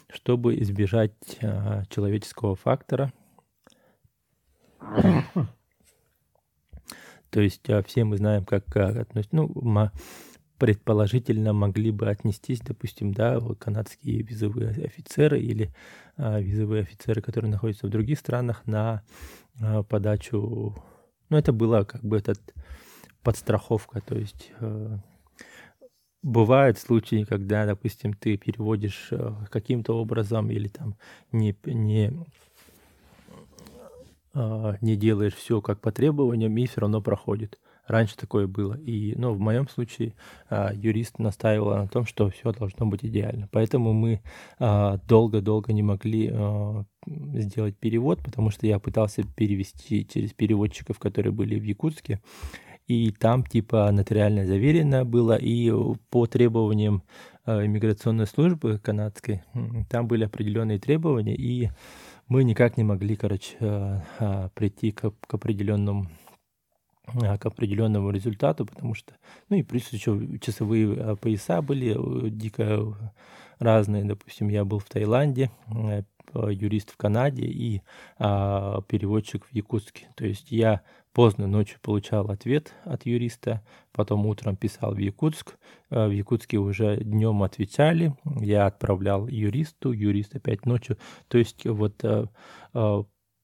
чтобы 0.09 0.59
избежать 0.61 1.13
а, 1.41 1.83
человеческого 1.89 2.55
фактора, 2.55 3.13
то 7.35 7.41
есть 7.41 7.69
а, 7.69 7.83
все 7.83 8.05
мы 8.05 8.15
знаем, 8.15 8.45
как 8.45 8.73
относятся, 8.77 9.35
ну, 9.35 9.91
предположительно 10.57 11.51
могли 11.51 11.91
бы 11.91 12.07
отнестись, 12.07 12.61
допустим, 12.61 13.13
да, 13.13 13.41
канадские 13.59 14.21
визовые 14.21 14.69
офицеры 14.69 15.41
или 15.41 15.75
визовые 16.15 16.83
офицеры, 16.83 17.21
которые 17.21 17.51
находятся 17.51 17.87
в 17.87 17.89
других 17.89 18.19
странах, 18.19 18.65
на 18.65 19.03
подачу. 19.89 20.73
Ну, 21.27 21.37
это 21.37 21.51
была 21.51 21.83
как 21.83 22.05
бы 22.05 22.15
этот 22.15 22.39
подстраховка, 23.21 23.99
то 23.99 24.17
есть 24.17 24.53
э, 24.61 24.97
бывают 26.21 26.77
случаи, 26.77 27.25
когда, 27.27 27.65
допустим, 27.65 28.13
ты 28.13 28.37
переводишь 28.37 29.09
э, 29.11 29.31
каким-то 29.51 29.97
образом 29.97 30.49
или 30.51 30.69
там 30.69 30.95
не, 31.33 31.53
не, 31.65 32.13
не 34.81 34.95
делаешь 34.95 35.33
все 35.33 35.61
как 35.61 35.79
по 35.79 35.91
требованиям, 35.91 36.57
и 36.57 36.67
все 36.67 36.81
равно 36.81 37.01
проходит. 37.01 37.57
Раньше 37.87 38.17
такое 38.17 38.47
было. 38.47 38.73
И, 38.73 39.13
ну, 39.15 39.33
в 39.33 39.39
моем 39.39 39.67
случае 39.67 40.13
а, 40.49 40.71
юрист 40.73 41.19
настаивал 41.19 41.75
на 41.75 41.87
том, 41.87 42.05
что 42.05 42.29
все 42.29 42.51
должно 42.51 42.87
быть 42.87 43.05
идеально. 43.05 43.47
Поэтому 43.51 43.93
мы 43.93 44.21
а, 44.57 44.97
долго-долго 45.07 45.71
не 45.71 45.83
могли 45.83 46.31
а, 46.33 46.83
сделать 47.05 47.77
перевод, 47.77 48.23
потому 48.23 48.49
что 48.49 48.65
я 48.65 48.79
пытался 48.79 49.23
перевести 49.23 50.07
через 50.07 50.33
переводчиков, 50.33 50.97
которые 50.97 51.31
были 51.31 51.59
в 51.59 51.63
Якутске. 51.63 52.21
И 52.87 53.11
там 53.11 53.43
типа 53.43 53.91
нотариально 53.91 54.45
заверено 54.45 55.05
было, 55.05 55.35
и 55.35 55.71
по 56.09 56.27
требованиям 56.27 57.01
иммиграционной 57.47 58.27
службы 58.27 58.79
канадской, 58.79 59.43
там 59.89 60.07
были 60.07 60.23
определенные 60.23 60.79
требования, 60.79 61.35
и 61.35 61.69
мы 62.27 62.43
никак 62.43 62.77
не 62.77 62.83
могли, 62.83 63.15
короче, 63.15 63.57
прийти 64.55 64.91
к, 64.91 65.11
к 65.11 65.33
определенному 65.33 66.07
а, 67.07 67.37
к 67.37 67.45
определенному 67.45 68.09
результату, 68.11 68.65
потому 68.65 68.95
что, 68.95 69.13
ну 69.49 69.57
и 69.57 69.63
плюс 69.63 69.89
еще 69.89 70.19
часовые 70.39 71.15
пояса 71.17 71.61
были 71.61 71.95
э, 71.95 72.29
дико 72.29 72.95
разные. 73.59 74.05
Допустим, 74.05 74.49
я 74.49 74.65
был 74.65 74.79
в 74.79 74.85
Таиланде, 74.85 75.51
э, 75.67 76.03
юрист 76.33 76.91
в 76.91 76.97
Канаде 76.97 77.45
и 77.45 77.81
а, 78.17 78.81
переводчик 78.81 79.45
в 79.45 79.53
Якутске. 79.53 80.07
То 80.15 80.25
есть 80.25 80.51
я 80.51 80.81
поздно 81.15 81.47
ночью 81.47 81.79
получал 81.81 82.29
ответ 82.29 82.73
от 82.83 83.07
юриста, 83.07 83.63
потом 83.91 84.27
утром 84.27 84.55
писал 84.55 84.93
в 84.93 84.99
Якутск, 84.99 85.57
э, 85.89 86.07
в 86.07 86.11
Якутске 86.11 86.59
уже 86.59 86.97
днем 86.97 87.41
отвечали, 87.41 88.13
я 88.41 88.67
отправлял 88.67 89.27
юристу, 89.27 89.91
юрист 89.91 90.35
опять 90.35 90.67
ночью. 90.67 90.97
То 91.27 91.39
есть 91.39 91.65
вот 91.65 92.03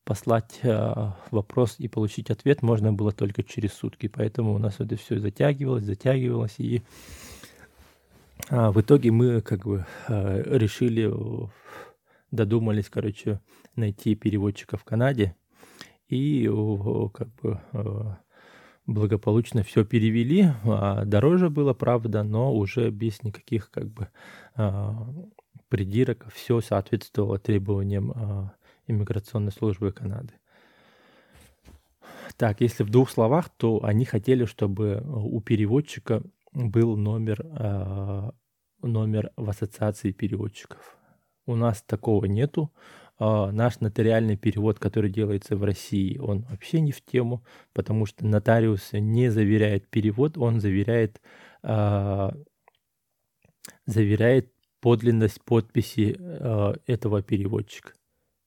послать 0.04 0.60
э, 0.64 1.12
вопрос 1.32 1.76
и 1.80 1.88
получить 1.88 2.32
ответ 2.32 2.62
можно 2.62 2.92
было 2.92 3.12
только 3.12 3.44
через 3.44 3.74
сутки. 3.74 4.08
Поэтому 4.08 4.54
у 4.54 4.58
нас 4.58 4.80
это 4.80 4.96
все 4.96 5.20
затягивалось, 5.20 5.84
затягивалось. 5.84 6.56
И 6.58 6.82
э, 8.50 8.70
в 8.70 8.82
итоге 8.82 9.12
мы 9.12 9.42
как 9.42 9.66
бы 9.66 9.86
э, 10.08 10.58
решили, 10.58 11.12
додумались, 12.32 12.90
короче, 12.90 13.40
найти 13.76 14.16
переводчика 14.16 14.78
в 14.78 14.84
Канаде. 14.84 15.36
И 16.12 16.46
как 17.14 17.34
бы 17.42 17.62
благополучно 18.86 19.64
все 19.64 19.86
перевели. 19.86 20.50
А 20.66 21.06
дороже 21.06 21.50
было, 21.50 21.74
правда, 21.74 22.24
но 22.24 22.54
уже 22.54 22.90
без 22.90 23.24
никаких 23.24 23.72
как 23.72 23.88
бы 23.88 24.10
э, 24.58 24.90
придирок. 25.70 26.28
Все 26.34 26.60
соответствовало 26.60 27.40
требованиям 27.40 28.12
э, 28.12 28.50
иммиграционной 28.88 29.54
службы 29.54 29.94
Канады. 29.94 30.34
Так, 32.36 32.60
если 32.60 32.84
в 32.84 32.90
двух 32.90 33.10
словах, 33.10 33.48
то 33.48 33.82
они 33.82 34.04
хотели, 34.04 34.44
чтобы 34.44 35.02
у 35.06 35.40
переводчика 35.40 36.24
был 36.52 36.98
номер, 36.98 38.34
номер 38.82 39.32
в 39.38 39.50
ассоциации 39.50 40.12
переводчиков. 40.12 40.98
У 41.46 41.56
нас 41.56 41.82
такого 41.82 42.26
нету. 42.26 42.72
Э, 43.22 43.52
наш 43.52 43.80
нотариальный 43.82 44.36
перевод, 44.36 44.80
который 44.80 45.12
делается 45.12 45.56
в 45.56 45.64
России, 45.64 46.18
он 46.18 46.42
вообще 46.50 46.82
не 46.82 46.92
в 46.92 47.02
тему, 47.06 47.44
потому 47.72 48.08
что 48.08 48.26
нотариус 48.26 48.94
не 48.94 49.30
заверяет 49.30 49.88
перевод, 49.88 50.38
он 50.38 50.60
заверяет, 50.60 51.22
заверяет 53.86 54.52
подлинность 54.80 55.44
подписи 55.44 56.18
этого 56.88 57.22
переводчика. 57.22 57.94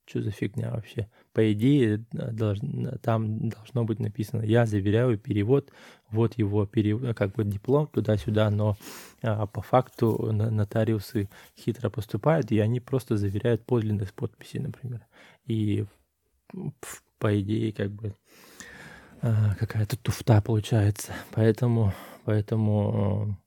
Что 0.06 0.22
за 0.22 0.30
фигня 0.30 0.70
вообще? 0.70 1.08
По 1.32 1.52
идее, 1.52 2.04
долж, 2.12 2.58
там 3.02 3.48
должно 3.48 3.84
быть 3.84 4.00
написано, 4.00 4.42
я 4.42 4.66
заверяю 4.66 5.18
перевод, 5.18 5.72
вот 6.10 6.38
его 6.38 6.66
перевод, 6.66 7.16
как 7.16 7.32
бы 7.32 7.44
диплом 7.44 7.86
туда-сюда, 7.86 8.50
но 8.50 8.76
а, 9.22 9.46
по 9.46 9.62
факту 9.62 10.30
нотариусы 10.32 11.28
хитро 11.58 11.90
поступают, 11.90 12.52
и 12.52 12.58
они 12.58 12.80
просто 12.80 13.16
заверяют 13.16 13.64
подлинность 13.64 14.14
подписи, 14.14 14.58
например. 14.58 15.06
И 15.46 15.86
по 17.18 17.40
идее, 17.40 17.72
как 17.72 17.90
бы 17.90 18.14
какая-то 19.20 19.96
туфта 19.96 20.42
получается. 20.42 21.12
Поэтому, 21.32 21.94
поэтому 22.24 23.38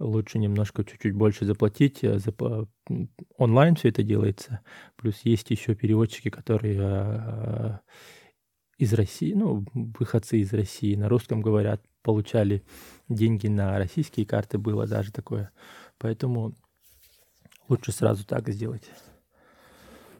лучше 0.00 0.38
немножко 0.38 0.84
чуть-чуть 0.84 1.14
больше 1.14 1.44
заплатить. 1.44 2.02
Э, 2.02 2.18
онлайн 3.36 3.76
все 3.76 3.90
это 3.90 4.02
делается. 4.02 4.60
Плюс 4.96 5.20
есть 5.24 5.50
еще 5.50 5.74
переводчики, 5.74 6.30
которые 6.30 6.78
э, 6.80 7.78
из 8.78 8.94
России, 8.94 9.34
ну, 9.34 9.64
выходцы 9.74 10.38
из 10.38 10.52
России, 10.52 10.96
на 10.96 11.08
русском 11.08 11.42
говорят, 11.42 11.84
получали 12.02 12.64
деньги 13.08 13.46
на 13.46 13.78
российские 13.78 14.24
карты, 14.24 14.58
было 14.58 14.86
даже 14.86 15.12
такое. 15.12 15.50
Поэтому 15.98 16.54
лучше 17.68 17.92
сразу 17.92 18.24
так 18.24 18.48
сделать. 18.48 18.90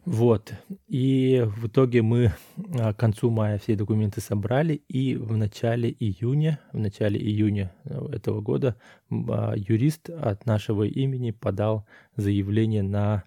Вот. 0.07 0.54
И 0.88 1.45
в 1.47 1.66
итоге 1.66 2.00
мы 2.02 2.33
а, 2.78 2.95
к 2.95 2.97
концу 2.97 3.30
мая 3.30 3.59
все 3.59 3.76
документы 3.76 4.21
собрали, 4.21 4.75
и 4.75 5.16
в 5.16 5.37
начале 5.37 5.90
июня, 5.90 6.59
в 6.73 6.78
начале 6.78 7.21
июня 7.21 7.75
э, 7.85 8.09
этого 8.12 8.40
года 8.40 8.76
а, 9.11 9.52
юрист 9.54 10.09
от 10.09 10.47
нашего 10.47 10.85
имени 10.85 11.33
подал 11.33 11.87
заявление 12.16 12.83
на, 12.83 13.25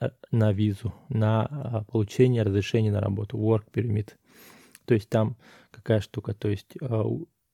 э, 0.00 0.10
на 0.30 0.52
визу, 0.52 0.94
на 1.08 1.44
а, 1.44 1.84
получение 1.84 2.44
разрешения 2.44 2.92
на 2.92 3.00
работу, 3.00 3.36
work 3.36 3.64
permit. 3.72 4.10
То 4.84 4.94
есть 4.94 5.08
там 5.08 5.36
какая 5.72 6.00
штука, 6.00 6.34
то 6.34 6.48
есть 6.48 6.76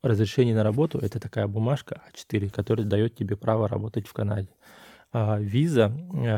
разрешение 0.02 0.54
на 0.54 0.62
работу– 0.62 0.98
это 1.02 1.18
такая 1.18 1.48
бумажка 1.48 2.02
А4, 2.12 2.50
которая 2.50 2.86
дает 2.86 3.16
тебе 3.16 3.36
право 3.36 3.66
работать 3.66 4.06
в 4.06 4.12
Канаде. 4.12 4.50
А 5.10 5.38
виза, 5.38 5.92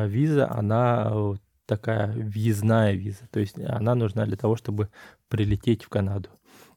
виза, 0.06 0.50
она 0.50 1.36
такая 1.66 2.12
въездная 2.12 2.92
виза. 2.92 3.28
То 3.30 3.40
есть 3.40 3.58
она 3.58 3.94
нужна 3.94 4.26
для 4.26 4.36
того, 4.36 4.56
чтобы 4.56 4.88
прилететь 5.28 5.84
в 5.84 5.88
Канаду. 5.88 6.28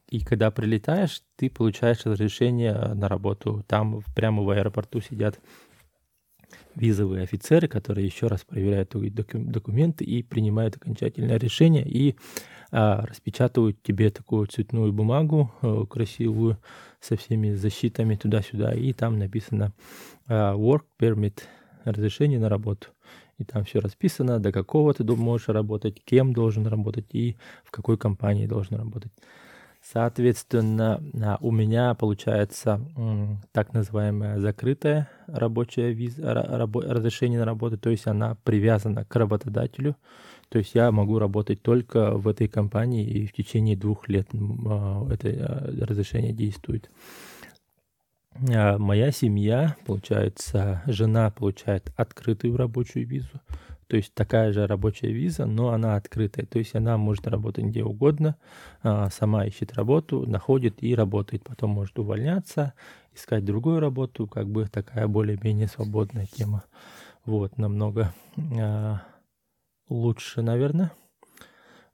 И 0.08 0.24
когда 0.24 0.50
прилетаешь, 0.50 1.22
ты 1.36 1.50
получаешь 1.50 2.06
разрешение 2.06 2.72
на 2.72 3.08
работу. 3.08 3.64
Там 3.66 4.02
прямо 4.14 4.42
в 4.42 4.50
аэропорту 4.50 5.00
сидят 5.00 5.38
визовые 6.74 7.24
офицеры, 7.24 7.68
которые 7.68 8.06
еще 8.06 8.28
раз 8.28 8.44
проверяют 8.44 8.92
документы 8.92 10.04
и 10.04 10.22
принимают 10.22 10.76
окончательное 10.76 11.38
решение 11.38 11.86
и 11.86 12.16
а, 12.70 13.04
распечатывают 13.04 13.82
тебе 13.82 14.10
такую 14.10 14.46
цветную 14.46 14.92
бумагу 14.92 15.52
а, 15.60 15.84
красивую 15.86 16.58
со 17.00 17.16
всеми 17.16 17.54
защитами 17.54 18.14
туда-сюда, 18.14 18.72
и 18.72 18.92
там 18.92 19.18
написано 19.18 19.72
а, 20.26 20.54
work 20.54 20.84
permit, 21.00 21.40
разрешение 21.84 22.38
на 22.38 22.48
работу 22.48 22.88
и 23.38 23.44
там 23.44 23.64
все 23.64 23.78
расписано, 23.78 24.40
до 24.40 24.52
какого 24.52 24.92
ты 24.92 25.04
можешь 25.04 25.48
работать, 25.48 26.02
кем 26.04 26.32
должен 26.32 26.66
работать 26.66 27.06
и 27.12 27.36
в 27.64 27.70
какой 27.70 27.96
компании 27.96 28.46
должен 28.46 28.76
работать. 28.76 29.12
Соответственно, 29.80 31.00
у 31.40 31.52
меня 31.52 31.94
получается 31.94 32.80
так 33.52 33.72
называемая 33.72 34.38
закрытая 34.38 35.08
рабочая 35.28 35.92
виза, 35.92 36.32
разрешение 36.32 37.38
на 37.38 37.46
работу, 37.46 37.78
то 37.78 37.88
есть 37.88 38.06
она 38.06 38.36
привязана 38.42 39.04
к 39.04 39.14
работодателю. 39.14 39.96
То 40.48 40.58
есть 40.58 40.74
я 40.74 40.90
могу 40.90 41.18
работать 41.18 41.62
только 41.62 42.12
в 42.12 42.26
этой 42.26 42.48
компании 42.48 43.06
и 43.06 43.26
в 43.26 43.32
течение 43.32 43.76
двух 43.76 44.08
лет 44.08 44.28
а, 44.32 45.06
это 45.10 45.28
а, 45.28 45.86
разрешение 45.86 46.32
действует. 46.32 46.90
А, 48.34 48.78
моя 48.78 49.10
семья, 49.10 49.76
получается, 49.84 50.82
жена 50.86 51.30
получает 51.30 51.92
открытую 51.96 52.56
рабочую 52.56 53.06
визу, 53.06 53.40
то 53.88 53.96
есть 53.96 54.14
такая 54.14 54.52
же 54.52 54.66
рабочая 54.66 55.12
виза, 55.12 55.46
но 55.46 55.70
она 55.70 55.96
открытая, 55.96 56.46
то 56.46 56.58
есть 56.58 56.74
она 56.74 56.96
может 56.98 57.26
работать 57.26 57.64
где 57.64 57.82
угодно, 57.82 58.36
а, 58.82 59.10
сама 59.10 59.44
ищет 59.46 59.72
работу, 59.74 60.26
находит 60.26 60.82
и 60.82 60.94
работает, 60.94 61.42
потом 61.42 61.70
может 61.70 61.98
увольняться, 61.98 62.74
искать 63.14 63.44
другую 63.44 63.80
работу, 63.80 64.26
как 64.26 64.48
бы 64.48 64.66
такая 64.66 65.08
более-менее 65.08 65.66
свободная 65.66 66.26
тема. 66.26 66.64
Вот, 67.24 67.58
намного 67.58 68.12
а, 68.60 69.02
лучше, 69.88 70.42
наверное 70.42 70.92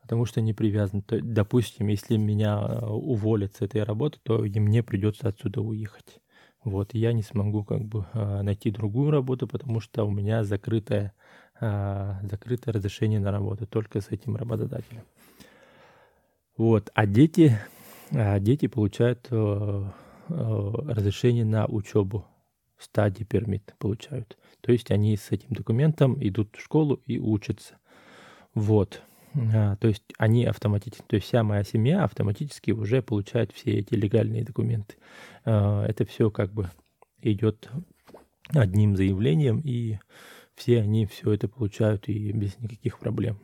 потому 0.03 0.27
что 0.27 0.43
не 0.43 0.53
привязан. 0.53 1.01
То, 1.01 1.19
допустим, 1.19 1.87
если 1.87 2.19
меня 2.19 2.61
уволят 2.61 3.57
с 3.57 3.63
этой 3.63 3.83
работы, 3.85 4.19
то 4.23 4.45
и 4.45 4.61
мне 4.61 4.83
придется 4.83 5.29
отсюда 5.29 5.63
уехать. 5.63 6.21
Вот, 6.65 6.95
я 6.95 7.13
не 7.13 7.23
смогу 7.23 7.63
как 7.63 7.83
бы 7.83 8.07
а, 8.15 8.43
найти 8.43 8.71
другую 8.71 9.11
работу, 9.11 9.47
потому 9.47 9.81
что 9.81 10.05
у 10.05 10.11
меня 10.11 10.45
закрытое, 10.45 11.13
а, 11.61 12.19
закрытое 12.23 12.73
разрешение 12.73 13.21
на 13.21 13.31
работу 13.31 13.67
только 13.67 14.01
с 14.01 14.09
этим 14.09 14.37
работодателем. 14.37 15.03
Вот, 16.57 16.91
а 16.95 17.07
дети, 17.07 17.59
а 18.13 18.39
дети 18.39 18.69
получают 18.69 19.27
э, 19.31 19.85
э, 20.29 20.71
разрешение 20.89 21.45
на 21.45 21.67
учебу, 21.67 22.25
стадии 22.79 23.25
пермит 23.25 23.75
получают. 23.79 24.39
То 24.61 24.71
есть 24.71 24.93
они 24.93 25.17
с 25.17 25.33
этим 25.33 25.49
документом 25.51 26.17
идут 26.21 26.55
в 26.57 26.63
школу 26.63 27.03
и 27.07 27.19
учатся. 27.19 27.75
Вот. 28.55 29.03
А, 29.35 29.77
то 29.77 29.89
есть 29.89 30.05
они 30.19 30.45
автоматически, 30.45 31.05
то 31.07 31.17
есть 31.17 31.27
вся 31.27 31.43
моя 31.43 31.65
семья 31.65 32.05
автоматически 32.05 32.71
уже 32.71 33.03
получает 33.03 33.53
все 33.53 33.79
эти 33.79 33.95
легальные 33.95 34.45
документы. 34.45 34.95
А, 35.45 35.85
это 35.87 36.05
все 36.05 36.31
как 36.31 36.53
бы 36.53 36.71
идет 37.23 37.69
одним 38.51 38.97
заявлением, 38.97 39.61
и 39.61 39.99
все 40.55 40.81
они 40.81 41.07
все 41.07 41.33
это 41.33 41.49
получают 41.49 42.09
и 42.09 42.33
без 42.33 42.59
никаких 42.59 42.99
проблем. 42.99 43.39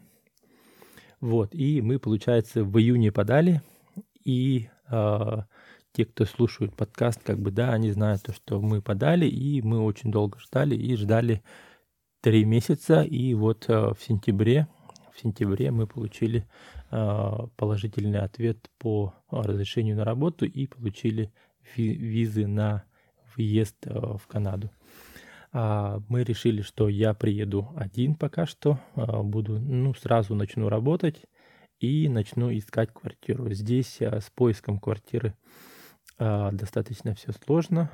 Вот, 1.21 1.55
и 1.55 1.83
мы, 1.83 1.99
получается, 1.99 2.65
в 2.65 2.79
июне 2.79 3.13
подали, 3.13 3.61
и 4.25 4.69
э, 4.91 5.37
те, 5.93 6.05
кто 6.07 6.25
слушают 6.25 6.75
подкаст, 6.75 7.23
как 7.23 7.39
бы, 7.39 7.51
да, 7.51 7.73
они 7.73 7.91
знают 7.91 8.23
то, 8.23 8.33
что 8.33 8.61
мы 8.61 8.81
подали, 8.81 9.27
и 9.27 9.61
мы 9.61 9.81
очень 9.81 10.11
долго 10.11 10.39
ждали, 10.39 10.75
и 10.75 10.97
ждали 10.97 11.43
три 12.23 12.45
месяца, 12.45 13.03
и 13.03 13.35
вот 13.35 13.67
э, 13.69 13.93
в 13.93 13.99
сентябре 14.01 14.67
сентябре 15.21 15.71
мы 15.71 15.87
получили 15.87 16.47
а, 16.91 17.47
положительный 17.57 18.21
ответ 18.21 18.71
по 18.79 19.15
разрешению 19.31 19.97
на 19.97 20.05
работу 20.05 20.45
и 20.45 20.67
получили 20.67 21.33
визы 21.77 22.47
на 22.47 22.85
въезд 23.37 23.87
а, 23.87 24.17
в 24.17 24.27
Канаду. 24.27 24.71
А, 25.53 26.01
мы 26.09 26.25
решили, 26.25 26.63
что 26.63 26.89
я 26.89 27.15
приеду 27.15 27.69
один 27.77 28.15
пока 28.15 28.47
что, 28.47 28.79
буду, 28.95 29.61
ну, 29.61 29.95
сразу 29.95 30.35
начну 30.35 30.69
работать 30.69 31.23
и 31.79 32.09
начну 32.09 32.53
искать 32.57 32.93
квартиру. 32.93 33.51
Здесь 33.53 34.01
с 34.01 34.31
поиском 34.35 34.79
квартиры 34.79 35.35
достаточно 36.19 37.15
все 37.15 37.33
сложно. 37.33 37.91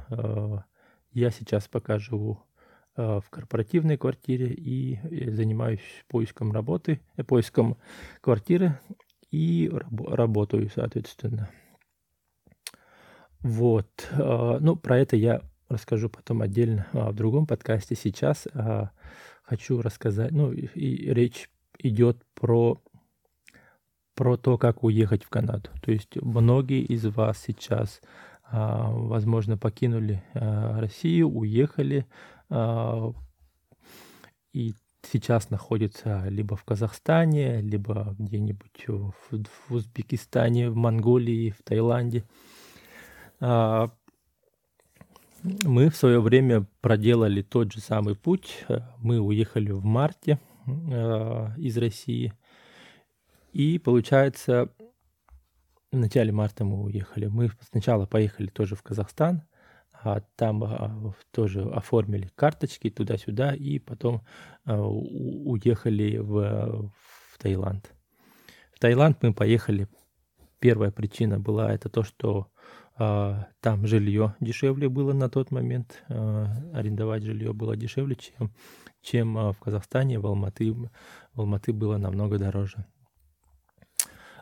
Я 1.12 1.30
сейчас 1.30 1.68
пока 1.68 1.98
живу 1.98 2.42
Э, 2.55 2.55
в 2.96 3.24
корпоративной 3.30 3.98
квартире 3.98 4.48
и 4.48 4.98
э, 5.02 5.30
занимаюсь 5.30 5.80
поиском 6.08 6.52
работы, 6.52 7.00
э, 7.16 7.24
поиском 7.24 7.76
квартиры 8.20 8.78
и 9.30 9.70
раб- 9.70 10.08
работаю, 10.08 10.70
соответственно. 10.74 11.50
Вот. 13.40 14.08
Ну, 14.16 14.74
про 14.74 14.98
это 14.98 15.14
я 15.14 15.40
расскажу 15.68 16.08
потом 16.08 16.42
отдельно 16.42 16.86
в 16.92 17.12
другом 17.12 17.46
подкасте. 17.46 17.94
Сейчас 17.94 18.48
хочу 19.42 19.80
рассказать, 19.82 20.32
ну, 20.32 20.50
и 20.52 21.12
речь 21.12 21.48
идет 21.78 22.24
про 22.34 22.80
про 24.14 24.36
то, 24.36 24.58
как 24.58 24.82
уехать 24.82 25.22
в 25.22 25.28
Канаду. 25.28 25.68
То 25.82 25.92
есть 25.92 26.16
многие 26.16 26.82
из 26.82 27.04
вас 27.04 27.38
сейчас, 27.46 28.00
возможно, 28.50 29.58
покинули 29.58 30.24
Россию, 30.32 31.28
уехали, 31.28 32.06
а, 32.08 32.26
и 34.52 34.74
сейчас 35.02 35.50
находится 35.50 36.26
либо 36.28 36.56
в 36.56 36.64
Казахстане, 36.64 37.60
либо 37.60 38.14
где-нибудь 38.18 38.86
в, 38.88 39.12
в 39.30 39.74
Узбекистане, 39.74 40.70
в 40.70 40.76
Монголии, 40.76 41.50
в 41.50 41.62
Таиланде. 41.62 42.24
А, 43.40 43.90
мы 45.42 45.90
в 45.90 45.96
свое 45.96 46.20
время 46.20 46.66
проделали 46.80 47.42
тот 47.42 47.72
же 47.72 47.80
самый 47.80 48.16
путь. 48.16 48.64
Мы 48.98 49.20
уехали 49.20 49.70
в 49.70 49.84
марте 49.84 50.38
а, 50.66 51.52
из 51.56 51.76
России. 51.78 52.32
И 53.52 53.78
получается, 53.78 54.70
в 55.92 55.96
начале 55.96 56.32
марта 56.32 56.64
мы 56.64 56.82
уехали. 56.82 57.26
Мы 57.26 57.50
сначала 57.70 58.06
поехали 58.06 58.48
тоже 58.48 58.74
в 58.74 58.82
Казахстан– 58.82 59.42
а, 59.52 59.55
там 60.36 60.64
а, 60.64 61.14
тоже 61.30 61.62
оформили 61.62 62.30
карточки 62.34 62.90
туда-сюда 62.90 63.54
и 63.54 63.78
потом 63.78 64.22
а, 64.64 64.80
уехали 64.80 66.18
в, 66.18 66.90
в 67.32 67.38
Таиланд. 67.38 67.92
В 68.74 68.78
Таиланд 68.78 69.22
мы 69.22 69.32
поехали. 69.32 69.88
Первая 70.58 70.90
причина 70.90 71.38
была 71.38 71.72
это 71.72 71.88
то, 71.88 72.02
что 72.02 72.48
а, 72.98 73.46
там 73.60 73.86
жилье 73.86 74.34
дешевле 74.40 74.88
было 74.88 75.12
на 75.12 75.28
тот 75.28 75.50
момент. 75.50 76.02
А, 76.08 76.46
арендовать 76.72 77.22
жилье 77.22 77.52
было 77.52 77.76
дешевле, 77.76 78.16
чем, 78.16 78.50
чем 79.02 79.36
а, 79.36 79.52
в 79.52 79.58
Казахстане. 79.58 80.18
В 80.18 80.26
Алматы, 80.26 80.72
в 80.72 80.90
Алматы 81.34 81.72
было 81.72 81.98
намного 81.98 82.38
дороже. 82.38 82.86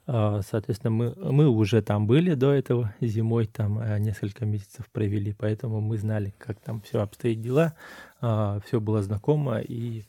А, 0.06 0.42
соответственно, 0.42 0.90
мы, 0.90 1.14
мы 1.14 1.48
уже 1.48 1.80
там 1.80 2.06
были 2.06 2.34
до 2.34 2.52
этого 2.52 2.94
зимой, 3.00 3.46
там 3.46 3.78
а, 3.78 3.98
несколько 3.98 4.44
месяцев 4.44 4.90
провели, 4.90 5.32
поэтому 5.32 5.80
мы 5.80 5.96
знали, 5.96 6.34
как 6.38 6.60
там 6.60 6.82
все 6.82 7.00
обстоит 7.00 7.40
дела, 7.40 7.74
а, 8.20 8.60
все 8.66 8.80
было 8.80 9.02
знакомо, 9.02 9.60
и, 9.60 10.04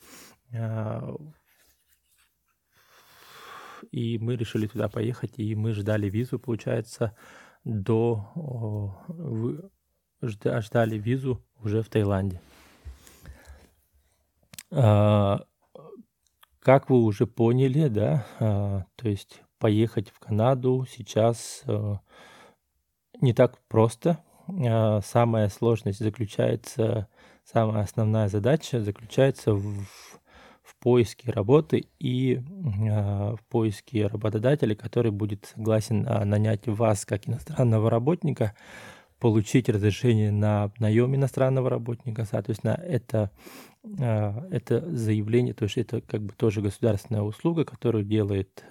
и 3.91 4.17
мы 4.19 4.35
решили 4.35 4.67
туда 4.67 4.89
поехать, 4.89 5.35
и 5.37 5.55
мы 5.55 5.71
ждали 5.71 6.09
визу, 6.09 6.39
получается, 6.39 7.15
до... 7.63 8.97
Ждали 10.21 10.97
визу 10.97 11.45
уже 11.61 11.83
в 11.83 11.89
Таиланде. 11.89 12.41
Как 14.69 15.45
вы 16.89 17.03
уже 17.03 17.27
поняли, 17.27 17.89
да, 17.89 18.25
то 18.39 19.07
есть 19.07 19.44
поехать 19.65 20.11
в 20.11 20.19
Канаду 20.19 20.85
сейчас 20.87 21.63
э, 21.65 21.95
не 23.19 23.33
так 23.33 23.57
просто. 23.67 24.19
Э, 24.47 25.01
самая 25.03 25.49
сложность 25.49 25.97
заключается, 25.97 27.07
самая 27.43 27.81
основная 27.81 28.27
задача 28.27 28.79
заключается 28.79 29.53
в, 29.55 29.83
в 30.61 30.75
поиске 30.79 31.31
работы 31.31 31.85
и 31.97 32.35
э, 32.35 32.39
в 32.41 33.39
поиске 33.49 34.05
работодателя, 34.05 34.75
который 34.75 35.09
будет 35.09 35.51
согласен 35.55 36.03
нанять 36.03 36.67
вас 36.67 37.03
как 37.03 37.27
иностранного 37.27 37.89
работника, 37.89 38.53
получить 39.17 39.67
разрешение 39.67 40.31
на 40.31 40.71
наем 40.77 41.15
иностранного 41.15 41.71
работника. 41.71 42.25
Соответственно, 42.25 42.79
это, 42.85 43.31
это 43.97 44.95
заявление, 44.95 45.55
то 45.55 45.63
есть 45.63 45.77
это 45.79 46.01
как 46.01 46.21
бы 46.21 46.33
тоже 46.33 46.61
государственная 46.61 47.23
услуга, 47.23 47.65
которую 47.65 48.03
делает 48.03 48.63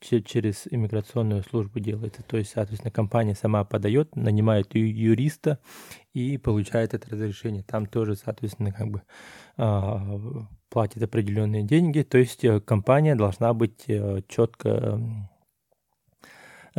через 0.00 0.66
иммиграционную 0.70 1.42
службу 1.42 1.80
делается. 1.80 2.22
То 2.22 2.36
есть, 2.36 2.50
соответственно, 2.50 2.90
компания 2.90 3.34
сама 3.34 3.64
подает, 3.64 4.16
нанимает 4.16 4.74
юриста 4.74 5.58
и 6.14 6.38
получает 6.38 6.94
это 6.94 7.10
разрешение. 7.10 7.62
Там 7.62 7.86
тоже, 7.86 8.16
соответственно, 8.16 8.72
как 8.72 8.88
бы 8.88 9.02
а, 9.56 10.18
платит 10.68 11.02
определенные 11.02 11.62
деньги. 11.62 12.02
То 12.02 12.18
есть 12.18 12.44
э, 12.44 12.60
компания 12.60 13.14
должна 13.14 13.54
быть 13.54 13.84
э, 13.88 14.22
четко 14.28 15.00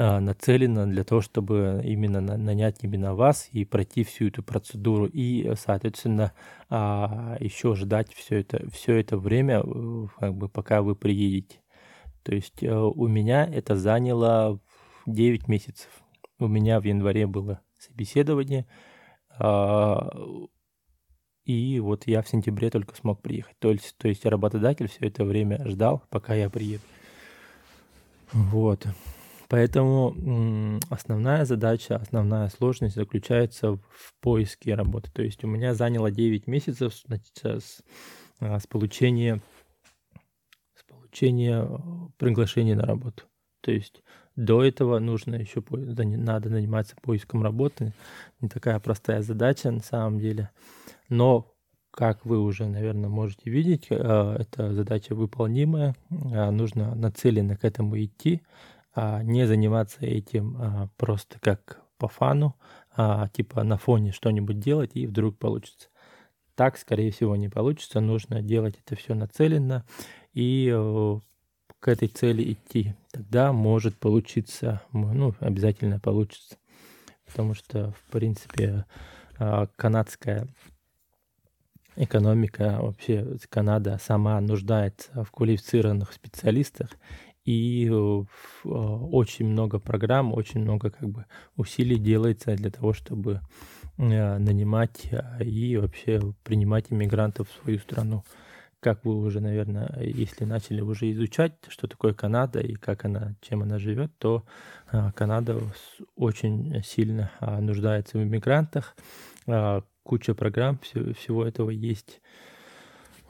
а, 0.01 0.21
нацелена 0.21 0.85
для 0.85 1.03
того, 1.03 1.19
чтобы 1.19 1.81
именно 1.83 2.21
нанять 2.21 2.77
именно 2.83 3.15
вас 3.15 3.49
и 3.51 3.65
пройти 3.65 4.05
всю 4.05 4.27
эту 4.27 4.41
процедуру 4.43 5.05
и, 5.05 5.53
соответственно, 5.57 6.31
а, 6.69 7.35
еще 7.41 7.75
ждать 7.75 8.13
все 8.13 8.39
это, 8.39 8.69
все 8.71 8.95
это 8.95 9.17
время, 9.17 9.61
э, 9.61 10.07
как 10.17 10.35
бы, 10.35 10.47
пока 10.47 10.81
вы 10.81 10.95
приедете. 10.95 11.59
То 12.23 12.35
есть 12.35 12.63
э, 12.63 12.73
у 12.73 13.07
меня 13.07 13.45
это 13.45 13.75
заняло 13.75 14.59
9 15.05 15.47
месяцев. 15.47 15.89
У 16.39 16.47
меня 16.47 16.79
в 16.79 16.83
январе 16.85 17.27
было 17.27 17.61
собеседование, 17.77 18.65
а, 19.39 20.09
и 21.45 21.79
вот 21.79 22.05
я 22.05 22.21
в 22.21 22.29
сентябре 22.29 22.69
только 22.69 22.95
смог 22.95 23.21
приехать. 23.21 23.57
То 23.59 23.71
есть, 23.71 23.95
то 23.97 24.07
есть 24.07 24.25
работодатель 24.25 24.87
все 24.87 25.07
это 25.07 25.23
время 25.25 25.67
ждал, 25.67 26.03
пока 26.09 26.35
я 26.35 26.49
приеду. 26.49 26.83
Вот. 28.31 28.85
Поэтому 29.47 30.79
основная 30.91 31.43
задача, 31.45 31.95
основная 31.95 32.49
сложность 32.49 32.95
заключается 32.95 33.77
в 33.77 34.13
поиске 34.21 34.75
работы. 34.75 35.09
То 35.11 35.23
есть 35.23 35.43
у 35.43 35.47
меня 35.47 35.73
заняло 35.73 36.11
9 36.11 36.45
месяцев 36.45 36.93
значит, 37.07 37.35
с, 37.43 37.81
с 38.39 38.67
получения 38.67 39.41
получения 41.09 41.65
э, 41.67 41.77
приглашения 42.17 42.75
на 42.75 42.83
работу. 42.85 43.23
То 43.61 43.71
есть 43.71 44.03
до 44.35 44.63
этого 44.63 44.99
нужно 44.99 45.35
еще 45.35 45.63
надо 45.69 46.49
заниматься 46.49 46.95
поиском 47.01 47.43
работы. 47.43 47.93
Не 48.39 48.47
такая 48.47 48.79
простая 48.79 49.21
задача 49.21 49.71
на 49.71 49.81
самом 49.81 50.19
деле. 50.19 50.49
Но, 51.09 51.53
как 51.91 52.25
вы 52.25 52.39
уже, 52.39 52.67
наверное, 52.67 53.09
можете 53.09 53.49
видеть, 53.49 53.87
э, 53.89 54.37
эта 54.39 54.73
задача 54.73 55.15
выполнимая. 55.15 55.95
Э, 56.09 56.51
нужно 56.51 56.95
нацеленно 56.95 57.57
к 57.57 57.65
этому 57.65 58.01
идти, 58.01 58.41
а 58.95 59.23
не 59.23 59.45
заниматься 59.45 59.99
этим 60.01 60.89
просто 60.97 61.39
как 61.39 61.81
по 61.97 62.07
фану, 62.07 62.55
а 62.95 63.27
типа 63.29 63.63
на 63.63 63.77
фоне 63.77 64.11
что-нибудь 64.11 64.59
делать 64.59 64.91
и 64.93 65.05
вдруг 65.05 65.37
получится. 65.37 65.89
Так, 66.59 66.77
скорее 66.77 67.09
всего, 67.11 67.37
не 67.37 67.47
получится. 67.47 68.01
Нужно 68.01 68.41
делать 68.41 68.75
это 68.85 68.97
все 68.97 69.13
нацеленно 69.15 69.85
и 70.33 70.69
э, 70.69 71.19
к 71.79 71.87
этой 71.87 72.09
цели 72.09 72.51
идти. 72.51 72.95
Тогда 73.13 73.53
может 73.53 73.95
получиться, 73.95 74.81
ну, 74.91 75.33
обязательно 75.39 76.01
получится. 76.01 76.57
Потому 77.25 77.53
что, 77.53 77.93
в 77.93 78.11
принципе, 78.11 78.83
а, 79.37 79.67
канадская 79.77 80.49
экономика, 81.95 82.79
вообще 82.81 83.37
Канада 83.47 83.97
сама 83.97 84.41
нуждается 84.41 85.23
в 85.23 85.31
квалифицированных 85.31 86.11
специалистах, 86.11 86.89
и 87.45 87.87
э, 87.89 87.93
а, 87.93 88.25
очень 88.65 89.47
много 89.47 89.79
программ, 89.79 90.33
очень 90.33 90.59
много 90.59 90.91
как 90.91 91.07
бы 91.07 91.25
усилий 91.55 91.97
делается 91.97 92.53
для 92.55 92.69
того, 92.69 92.91
чтобы 92.91 93.39
э, 93.78 93.78
нанимать 93.99 95.11
и 95.39 95.77
вообще 95.77 96.21
принимать 96.43 96.85
иммигрантов 96.89 97.49
в 97.49 97.63
свою 97.63 97.79
страну 97.79 98.23
как 98.79 99.03
вы 99.03 99.15
уже, 99.15 99.41
наверное, 99.41 99.93
если 99.99 100.45
начали 100.45 100.81
уже 100.81 101.11
изучать, 101.11 101.53
что 101.67 101.87
такое 101.87 102.13
Канада 102.13 102.59
и 102.59 102.75
как 102.75 103.05
она, 103.05 103.35
чем 103.41 103.61
она 103.61 103.77
живет, 103.77 104.11
то 104.17 104.45
а, 104.87 105.11
Канада 105.11 105.59
очень 106.15 106.81
сильно 106.83 107.31
а, 107.39 107.59
нуждается 107.59 108.17
в 108.17 108.23
иммигрантах. 108.23 108.95
А, 109.47 109.83
куча 110.03 110.33
программ 110.33 110.79
всего 110.79 111.45
этого 111.45 111.69
есть. 111.69 112.21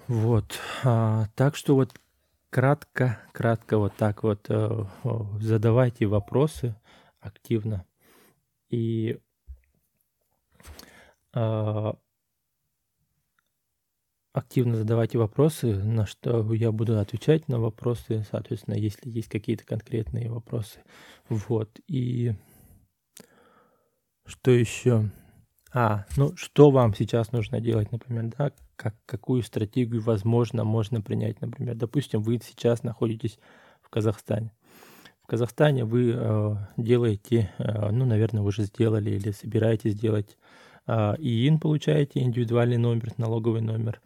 Вот. 0.08 0.60
Так 0.82 1.56
что 1.56 1.76
вот 1.76 1.94
кратко, 2.50 3.20
кратко 3.32 3.78
вот 3.78 3.94
так 3.96 4.24
вот 4.24 4.48
э, 4.50 4.86
задавайте 5.40 6.08
вопросы 6.08 6.76
активно. 7.20 7.86
И 8.72 9.20
активно 14.34 14.76
задавайте 14.76 15.18
вопросы, 15.18 15.76
на 15.76 16.06
что 16.06 16.54
я 16.54 16.72
буду 16.72 17.00
отвечать 17.00 17.48
на 17.48 17.60
вопросы, 17.60 18.26
соответственно, 18.30 18.76
если 18.76 19.10
есть 19.10 19.28
какие-то 19.28 19.66
конкретные 19.66 20.30
вопросы. 20.30 20.80
Вот. 21.28 21.80
И 21.88 22.34
что 24.26 24.52
еще? 24.52 25.10
А, 25.72 26.06
ну 26.18 26.36
что 26.36 26.72
вам 26.72 26.96
сейчас 26.96 27.32
нужно 27.32 27.60
делать, 27.60 27.92
например, 27.92 28.32
да, 28.38 28.52
как, 28.76 28.96
какую 29.06 29.44
стратегию, 29.44 30.02
возможно, 30.02 30.64
можно 30.64 31.02
принять, 31.02 31.42
например. 31.42 31.76
Допустим, 31.76 32.22
вы 32.22 32.40
сейчас 32.44 32.84
находитесь 32.84 33.40
в 33.82 33.90
Казахстане. 33.90 34.52
В 35.22 35.28
Казахстане 35.28 35.86
вы 35.86 36.14
э, 36.16 36.56
делаете, 36.78 37.52
э, 37.60 37.92
ну, 37.92 38.06
наверное, 38.06 38.42
уже 38.42 38.64
сделали 38.64 39.12
или 39.12 39.30
собираетесь 39.30 39.94
делать 39.94 40.38
э, 40.38 40.69
ИИН, 40.90 41.60
получаете 41.60 42.22
индивидуальный 42.22 42.78
номер, 42.78 43.14
налоговый 43.18 43.62
номер. 43.62 44.02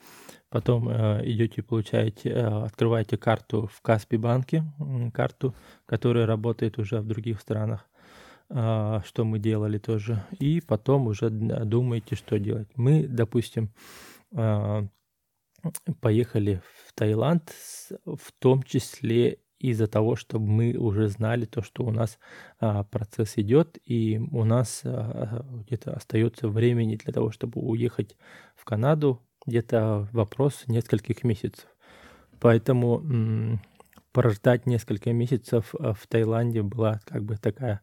Потом 0.50 0.88
э, 0.88 1.22
идете, 1.26 1.64
получаете, 1.64 2.30
э, 2.30 2.64
открываете 2.64 3.18
карту 3.18 3.70
в 3.74 3.82
Каспи 3.82 4.18
банке, 4.18 4.64
карту, 5.14 5.56
которая 5.88 6.28
работает 6.28 6.78
уже 6.78 7.00
в 7.02 7.08
других 7.08 7.42
странах, 7.42 7.90
э, 8.50 9.00
что 9.04 9.26
мы 9.26 9.40
делали 9.40 9.80
тоже. 9.80 10.24
И 10.40 10.62
потом 10.62 11.08
уже 11.08 11.30
думаете, 11.32 12.16
что 12.16 12.38
делать. 12.38 12.68
Мы, 12.76 13.08
допустим, 13.08 13.72
э, 14.32 14.88
поехали 16.02 16.62
в 16.86 16.94
Таиланд, 16.94 17.52
в 18.06 18.32
том 18.38 18.62
числе 18.62 19.40
из-за 19.72 19.88
того, 19.88 20.16
чтобы 20.16 20.48
мы 20.48 20.76
уже 20.76 21.08
знали 21.08 21.46
то, 21.46 21.62
что 21.62 21.84
у 21.84 21.92
нас 21.92 22.20
а, 22.60 22.84
процесс 22.84 23.38
идет, 23.38 23.78
и 23.86 24.20
у 24.32 24.44
нас 24.44 24.82
а, 24.84 25.46
где-то 25.66 25.94
остается 25.94 26.50
времени 26.50 26.98
для 26.98 27.14
того, 27.14 27.32
чтобы 27.32 27.62
уехать 27.62 28.18
в 28.56 28.66
Канаду, 28.66 29.22
где-то 29.46 30.08
вопрос 30.12 30.64
нескольких 30.68 31.24
месяцев. 31.24 31.68
Поэтому 32.40 33.00
м- 33.00 33.62
прождать 34.12 34.66
несколько 34.66 35.12
месяцев 35.14 35.74
э, 35.80 35.94
в 35.98 36.08
Таиланде 36.08 36.62
была 36.62 37.00
как 37.06 37.24
бы 37.24 37.38
такая 37.38 37.82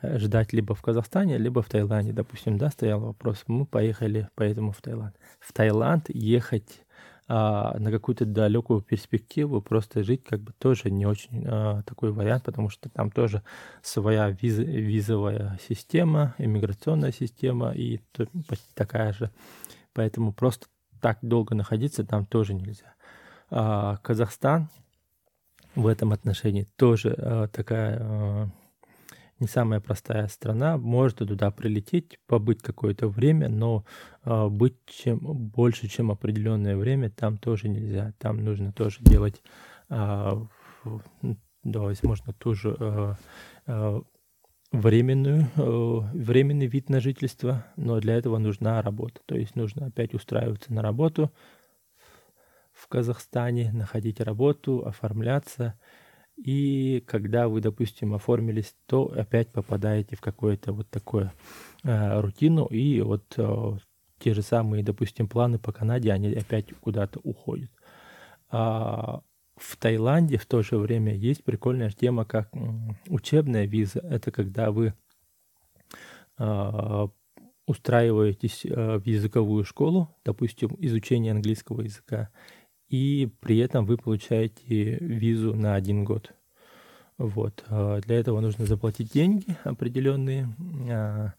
э, 0.00 0.18
ждать 0.18 0.52
либо 0.52 0.74
в 0.74 0.82
Казахстане, 0.82 1.38
либо 1.38 1.62
в 1.62 1.68
Таиланде, 1.68 2.12
допустим, 2.12 2.56
да, 2.56 2.70
стоял 2.70 3.00
вопрос. 3.00 3.44
Мы 3.46 3.66
поехали 3.66 4.28
поэтому 4.34 4.72
в 4.72 4.80
Таиланд. 4.80 5.16
В 5.40 5.52
Таиланд 5.52 6.08
ехать 6.08 6.84
а 7.28 7.78
на 7.78 7.90
какую-то 7.90 8.26
далекую 8.26 8.80
перспективу 8.80 9.60
просто 9.60 10.02
жить 10.02 10.24
как 10.24 10.40
бы 10.40 10.52
тоже 10.58 10.90
не 10.90 11.06
очень 11.06 11.44
а, 11.46 11.82
такой 11.82 12.12
вариант, 12.12 12.44
потому 12.44 12.68
что 12.68 12.88
там 12.88 13.10
тоже 13.10 13.42
своя 13.80 14.30
виз, 14.30 14.58
визовая 14.58 15.58
система, 15.68 16.34
иммиграционная 16.38 17.12
система 17.12 17.72
и 17.72 18.00
то, 18.12 18.26
почти 18.48 18.66
такая 18.74 19.12
же. 19.12 19.30
Поэтому 19.92 20.32
просто 20.32 20.66
так 21.00 21.18
долго 21.22 21.54
находиться 21.54 22.04
там 22.04 22.26
тоже 22.26 22.54
нельзя. 22.54 22.94
А 23.50 23.98
Казахстан 23.98 24.68
в 25.74 25.86
этом 25.86 26.12
отношении 26.12 26.64
тоже 26.76 27.14
а, 27.18 27.48
такая 27.48 27.98
а, 28.00 28.48
не 29.42 29.48
самая 29.48 29.80
простая 29.80 30.28
страна. 30.28 30.78
Можно 30.78 31.26
туда 31.26 31.50
прилететь, 31.50 32.18
побыть 32.26 32.62
какое-то 32.62 33.08
время, 33.08 33.48
но 33.48 33.84
э, 34.24 34.48
быть 34.48 34.76
чем 34.86 35.18
больше, 35.18 35.88
чем 35.88 36.10
определенное 36.10 36.76
время, 36.76 37.10
там 37.10 37.36
тоже 37.36 37.68
нельзя. 37.68 38.14
Там 38.18 38.42
нужно 38.42 38.72
тоже 38.72 38.98
делать, 39.00 39.42
э, 39.90 40.30
да, 41.64 41.80
возможно, 41.80 42.32
тоже 42.32 42.76
э, 42.78 43.14
э, 43.66 44.00
временную, 44.70 45.48
э, 45.56 45.98
временный 46.14 46.66
вид 46.68 46.88
на 46.88 47.00
жительство, 47.00 47.66
но 47.76 48.00
для 48.00 48.14
этого 48.14 48.38
нужна 48.38 48.80
работа. 48.80 49.20
То 49.26 49.36
есть 49.36 49.56
нужно 49.56 49.86
опять 49.86 50.14
устраиваться 50.14 50.72
на 50.72 50.82
работу 50.82 51.32
в 52.72 52.86
Казахстане, 52.88 53.72
находить 53.72 54.20
работу, 54.20 54.86
оформляться– 54.86 55.74
и 56.44 57.04
когда 57.06 57.46
вы, 57.46 57.60
допустим, 57.60 58.14
оформились, 58.14 58.74
то 58.86 59.12
опять 59.16 59.52
попадаете 59.52 60.16
в 60.16 60.20
какое-то 60.20 60.72
вот 60.72 60.88
такое 60.90 61.32
э, 61.84 62.20
рутину, 62.20 62.66
и 62.66 63.00
вот 63.00 63.22
э, 63.36 63.76
те 64.18 64.34
же 64.34 64.42
самые, 64.42 64.82
допустим, 64.82 65.28
планы 65.28 65.60
по 65.60 65.70
Канаде, 65.70 66.12
они 66.12 66.32
опять 66.32 66.72
куда-то 66.80 67.20
уходят. 67.22 67.70
А 68.50 69.20
в 69.56 69.76
Таиланде 69.76 70.36
в 70.36 70.46
то 70.46 70.62
же 70.62 70.78
время 70.78 71.14
есть 71.14 71.44
прикольная 71.44 71.90
тема, 71.90 72.24
как 72.24 72.50
учебная 73.06 73.66
виза. 73.66 74.00
Это 74.00 74.32
когда 74.32 74.72
вы 74.72 74.94
э, 76.38 77.08
устраиваетесь 77.66 78.64
в 78.64 79.06
языковую 79.06 79.64
школу, 79.64 80.08
допустим, 80.24 80.74
изучение 80.80 81.30
английского 81.30 81.82
языка, 81.82 82.30
и 82.92 83.26
при 83.40 83.56
этом 83.56 83.86
вы 83.86 83.96
получаете 83.96 84.98
визу 85.00 85.54
на 85.54 85.74
один 85.74 86.04
год. 86.04 86.34
Вот. 87.16 87.64
А 87.68 88.00
для 88.02 88.16
этого 88.16 88.40
нужно 88.40 88.66
заплатить 88.66 89.10
деньги 89.10 89.56
определенные. 89.64 90.54
А, 90.90 91.32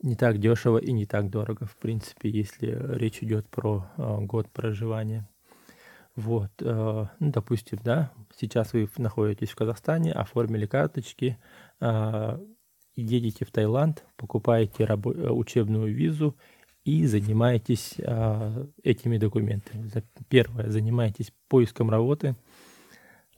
не 0.00 0.16
так 0.16 0.38
дешево 0.38 0.78
и 0.78 0.90
не 0.92 1.04
так 1.04 1.28
дорого, 1.28 1.66
в 1.66 1.76
принципе, 1.76 2.30
если 2.30 2.74
речь 2.96 3.22
идет 3.22 3.46
про 3.48 3.86
а, 3.98 4.18
год 4.20 4.48
проживания. 4.50 5.28
Вот, 6.16 6.50
ну, 6.58 7.08
допустим, 7.20 7.78
да, 7.84 8.10
сейчас 8.36 8.72
вы 8.72 8.88
находитесь 8.96 9.50
в 9.50 9.54
Казахстане, 9.54 10.10
оформили 10.12 10.66
карточки, 10.66 11.38
едете 12.96 13.44
в 13.44 13.52
Таиланд, 13.52 14.04
покупаете 14.16 14.92
учебную 14.94 15.94
визу 15.94 16.36
и 16.88 17.04
занимаетесь 17.04 17.96
а, 18.02 18.66
этими 18.82 19.18
документами. 19.18 19.90
Первое, 20.30 20.70
занимаетесь 20.70 21.34
поиском 21.48 21.90
работы, 21.90 22.34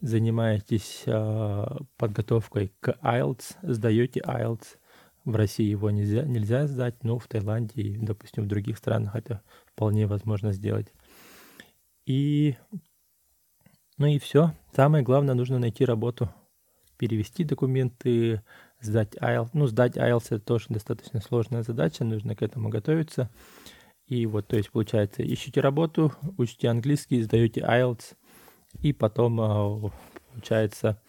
занимаетесь 0.01 1.03
а, 1.09 1.79
подготовкой 1.97 2.73
к 2.79 2.97
IELTS, 3.03 3.57
сдаете 3.63 4.21
IELTS. 4.21 4.77
В 5.25 5.35
России 5.35 5.69
его 5.69 5.91
нельзя, 5.91 6.23
нельзя 6.23 6.69
сдать, 6.69 7.03
но 7.03 7.19
в 7.19 7.27
Таиланде 7.27 7.83
и, 7.83 7.97
допустим, 7.97 8.45
в 8.45 8.47
других 8.47 8.79
странах 8.79 9.17
это 9.17 9.43
вполне 9.67 10.07
возможно 10.07 10.53
сделать. 10.53 10.87
И, 12.07 12.55
ну 13.99 14.07
и 14.07 14.21
все. 14.21 14.55
Самое 14.77 15.03
главное, 15.03 15.35
нужно 15.35 15.59
найти 15.59 15.85
работу, 15.85 16.31
перевести 16.99 17.43
документы, 17.43 18.43
сдать 18.81 19.15
IELTS. 19.17 19.51
Ну, 19.53 19.67
сдать 19.67 19.97
IELTS 19.97 20.27
это 20.31 20.41
тоже 20.41 20.67
достаточно 20.69 21.21
сложная 21.21 21.63
задача, 21.63 22.05
нужно 22.05 22.35
к 22.35 22.43
этому 22.43 22.69
готовиться. 22.69 23.31
И 24.07 24.27
вот, 24.27 24.49
то 24.49 24.57
есть, 24.57 24.71
получается, 24.71 25.23
ищите 25.23 25.61
работу, 25.61 26.13
учите 26.37 26.69
английский, 26.69 27.23
сдаете 27.23 27.61
IELTS, 27.61 28.15
и 28.81 28.93
потом, 28.93 29.41
а, 29.41 29.91
получается, 30.33 31.01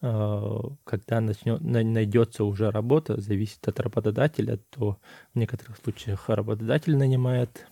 а, 0.00 0.62
когда 0.84 1.20
начнет, 1.20 1.60
найдется 1.60 2.44
уже 2.44 2.70
работа, 2.70 3.20
зависит 3.20 3.66
от 3.68 3.80
работодателя, 3.80 4.58
то 4.70 4.98
в 5.34 5.38
некоторых 5.38 5.76
случаях 5.76 6.28
работодатель 6.28 6.96
нанимает 6.96 7.66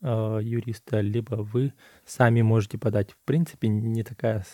а, 0.00 0.38
юриста, 0.38 1.00
либо 1.00 1.36
вы 1.36 1.72
сами 2.04 2.42
можете 2.42 2.78
подать. 2.78 3.12
В 3.12 3.18
принципе, 3.24 3.68
не 3.68 4.04
такая 4.04 4.44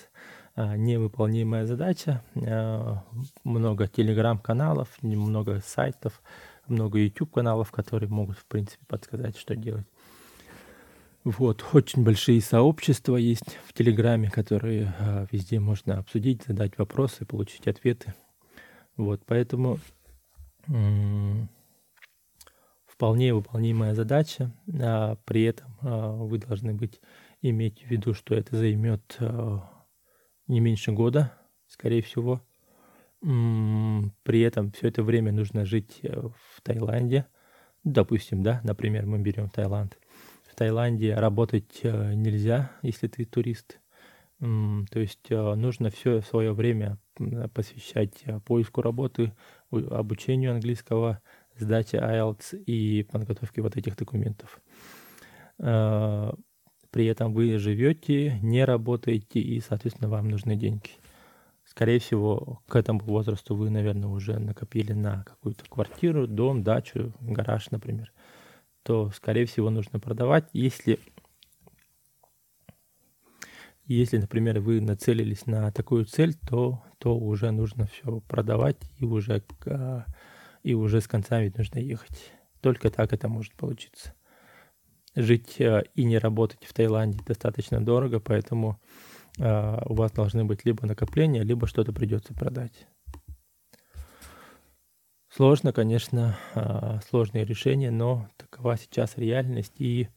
невыполнимая 0.57 1.67
задача. 1.67 2.23
А, 2.37 3.05
много 3.45 3.87
телеграм-каналов, 3.89 4.89
много 5.03 5.61
сайтов, 5.65 6.23
много 6.67 6.99
YouTube-каналов, 6.99 7.71
которые 7.71 8.09
могут, 8.09 8.39
в 8.39 8.47
принципе, 8.47 8.85
подсказать, 8.87 9.37
что 9.37 9.57
делать. 9.57 9.87
Вот, 11.25 11.65
очень 11.73 12.03
большие 12.03 12.41
сообщества 12.41 13.17
есть 13.17 13.59
в 13.67 13.73
Телеграме, 13.73 14.31
которые 14.31 14.95
а, 14.99 15.27
везде 15.31 15.61
можно 15.61 15.99
обсудить, 15.99 16.45
задать 16.45 16.79
вопросы, 16.79 17.25
получить 17.25 17.67
ответы. 17.67 18.15
Вот, 18.97 19.23
поэтому 19.27 19.79
вполне 23.01 23.33
выполнимая 23.33 23.95
задача. 23.95 24.53
А, 24.79 25.17
при 25.25 25.45
этом 25.45 25.75
а, 25.81 26.13
вы 26.13 26.37
должны 26.37 26.75
быть 26.75 27.01
иметь 27.41 27.83
в 27.83 27.91
виду, 27.91 28.13
что 28.13 28.35
это 28.35 28.55
займет 28.55 29.17
а, 29.21 29.63
не 30.51 30.61
меньше 30.61 30.93
года, 30.93 31.33
скорее 31.69 32.03
всего. 32.03 32.43
При 33.21 34.41
этом 34.41 34.73
все 34.73 34.89
это 34.89 35.03
время 35.03 35.33
нужно 35.33 35.65
жить 35.65 36.01
э, 36.03 36.21
в 36.21 36.61
Таиланде. 36.63 37.27
Допустим, 37.85 38.43
да, 38.43 38.61
например, 38.65 39.07
мы 39.07 39.19
берем 39.19 39.49
Таиланд. 39.51 39.99
В 40.51 40.55
Таиланде 40.55 41.15
работать 41.15 41.81
э, 41.83 42.15
нельзя, 42.15 42.73
если 42.83 43.09
ты 43.09 43.25
турист. 43.25 43.79
То 44.39 44.99
есть 44.99 45.31
э, 45.31 45.55
нужно 45.55 45.91
все 45.91 46.23
свое 46.23 46.53
время 46.53 46.99
посвящать 47.53 48.25
поиску 48.47 48.81
работы, 48.81 49.35
обучению 49.71 50.53
английского, 50.53 51.21
сдаче 51.57 51.99
IELTS 51.99 52.57
и 52.65 53.03
подготовке 53.03 53.61
вот 53.61 53.77
этих 53.77 53.97
документов 53.97 54.61
при 56.91 57.07
этом 57.07 57.33
вы 57.33 57.59
живете, 57.59 58.39
не 58.43 58.65
работаете, 58.65 59.41
и, 59.41 59.61
соответственно, 59.61 60.11
вам 60.11 60.29
нужны 60.29 60.57
деньги. 60.57 60.91
Скорее 61.65 62.01
всего, 62.01 62.61
к 62.67 62.75
этому 62.75 63.01
возрасту 63.01 63.55
вы, 63.55 63.71
наверное, 63.71 64.09
уже 64.09 64.39
накопили 64.39 64.93
на 64.93 65.23
какую-то 65.23 65.65
квартиру, 65.69 66.27
дом, 66.27 66.65
дачу, 66.65 67.13
гараж, 67.21 67.71
например. 67.71 68.13
То, 68.83 69.11
скорее 69.11 69.47
всего, 69.47 69.71
нужно 69.71 70.01
продавать. 70.01 70.49
Если, 70.53 70.99
если 73.85 74.19
например, 74.19 74.59
вы 74.59 74.81
нацелились 74.81 75.47
на 75.47 75.71
такую 75.71 76.07
цель, 76.07 76.35
то, 76.49 76.83
то 76.99 77.17
уже 77.17 77.53
нужно 77.53 77.87
все 77.87 78.21
продавать 78.23 78.79
и 78.99 79.05
уже, 79.05 79.45
и 80.65 80.75
уже 80.75 81.01
с 81.01 81.07
концами 81.07 81.53
нужно 81.57 81.79
ехать. 81.79 82.33
Только 82.61 82.91
так 82.91 83.13
это 83.13 83.29
может 83.29 83.55
получиться 83.55 84.13
жить 85.15 85.61
э, 85.61 85.85
и 85.95 86.05
не 86.05 86.19
работать 86.19 86.65
в 86.65 86.73
Таиланде 86.73 87.19
достаточно 87.25 87.85
дорого, 87.85 88.21
поэтому 88.21 88.81
э, 89.39 89.83
у 89.87 89.95
вас 89.95 90.13
должны 90.13 90.45
быть 90.45 90.65
либо 90.65 90.87
накопления, 90.87 91.43
либо 91.43 91.67
что-то 91.67 91.93
придется 91.93 92.35
продать. 92.35 92.87
Сложно, 95.29 95.73
конечно, 95.73 96.39
э, 96.55 97.01
сложные 97.09 97.45
решения, 97.45 97.91
но 97.91 98.29
такова 98.37 98.77
сейчас 98.77 99.17
реальность 99.17 99.81
и, 99.81 100.09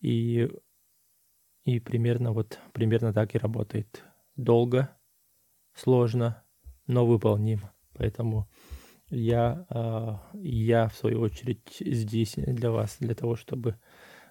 и, 0.00 0.50
и 1.64 1.80
примерно 1.80 2.32
вот 2.32 2.58
примерно 2.72 3.12
так 3.12 3.34
и 3.34 3.38
работает. 3.38 4.04
Долго, 4.36 4.90
сложно, 5.74 6.42
но 6.86 7.06
выполнимо. 7.06 7.72
Поэтому 7.94 8.46
я, 9.08 10.20
я 10.34 10.88
в 10.88 10.94
свою 10.94 11.22
очередь 11.22 11.78
здесь 11.80 12.34
для 12.36 12.70
вас, 12.70 12.98
для 13.00 13.14
того, 13.14 13.34
чтобы 13.34 13.78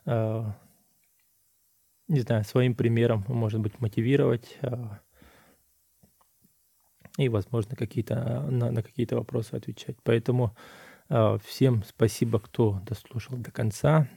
не 0.06 2.20
знаю, 2.20 2.44
своим 2.44 2.76
примером, 2.76 3.26
может 3.28 3.60
быть, 3.60 3.80
мотивировать 3.80 4.58
э, 4.62 4.86
и, 7.18 7.30
возможно, 7.30 7.76
какие-то, 7.76 8.41
на, 8.50 8.72
на 8.72 8.84
какие-то 8.84 9.15
вопросы 9.15 9.56
отвечать. 9.56 9.98
Поэтому 10.04 10.56
э, 11.10 11.38
всем 11.44 11.84
спасибо, 11.84 12.39
кто 12.39 12.82
дослушал 12.86 13.38
до 13.38 13.52
конца. 13.52 14.08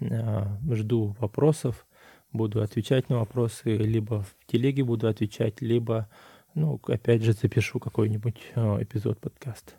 Жду 0.71 1.17
вопросов, 1.19 1.87
буду 2.33 2.63
отвечать 2.63 3.09
на 3.09 3.19
вопросы, 3.19 3.77
либо 3.77 4.23
в 4.23 4.37
телеге 4.47 4.85
буду 4.85 5.09
отвечать, 5.09 5.63
либо, 5.63 6.11
ну, 6.55 6.81
опять 6.87 7.23
же, 7.23 7.33
запишу 7.33 7.81
какой-нибудь 7.81 8.53
эпизод 8.55 9.21
подкаста. 9.21 9.73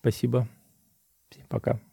Спасибо. 0.00 0.48
Всем 1.30 1.46
пока. 1.46 1.91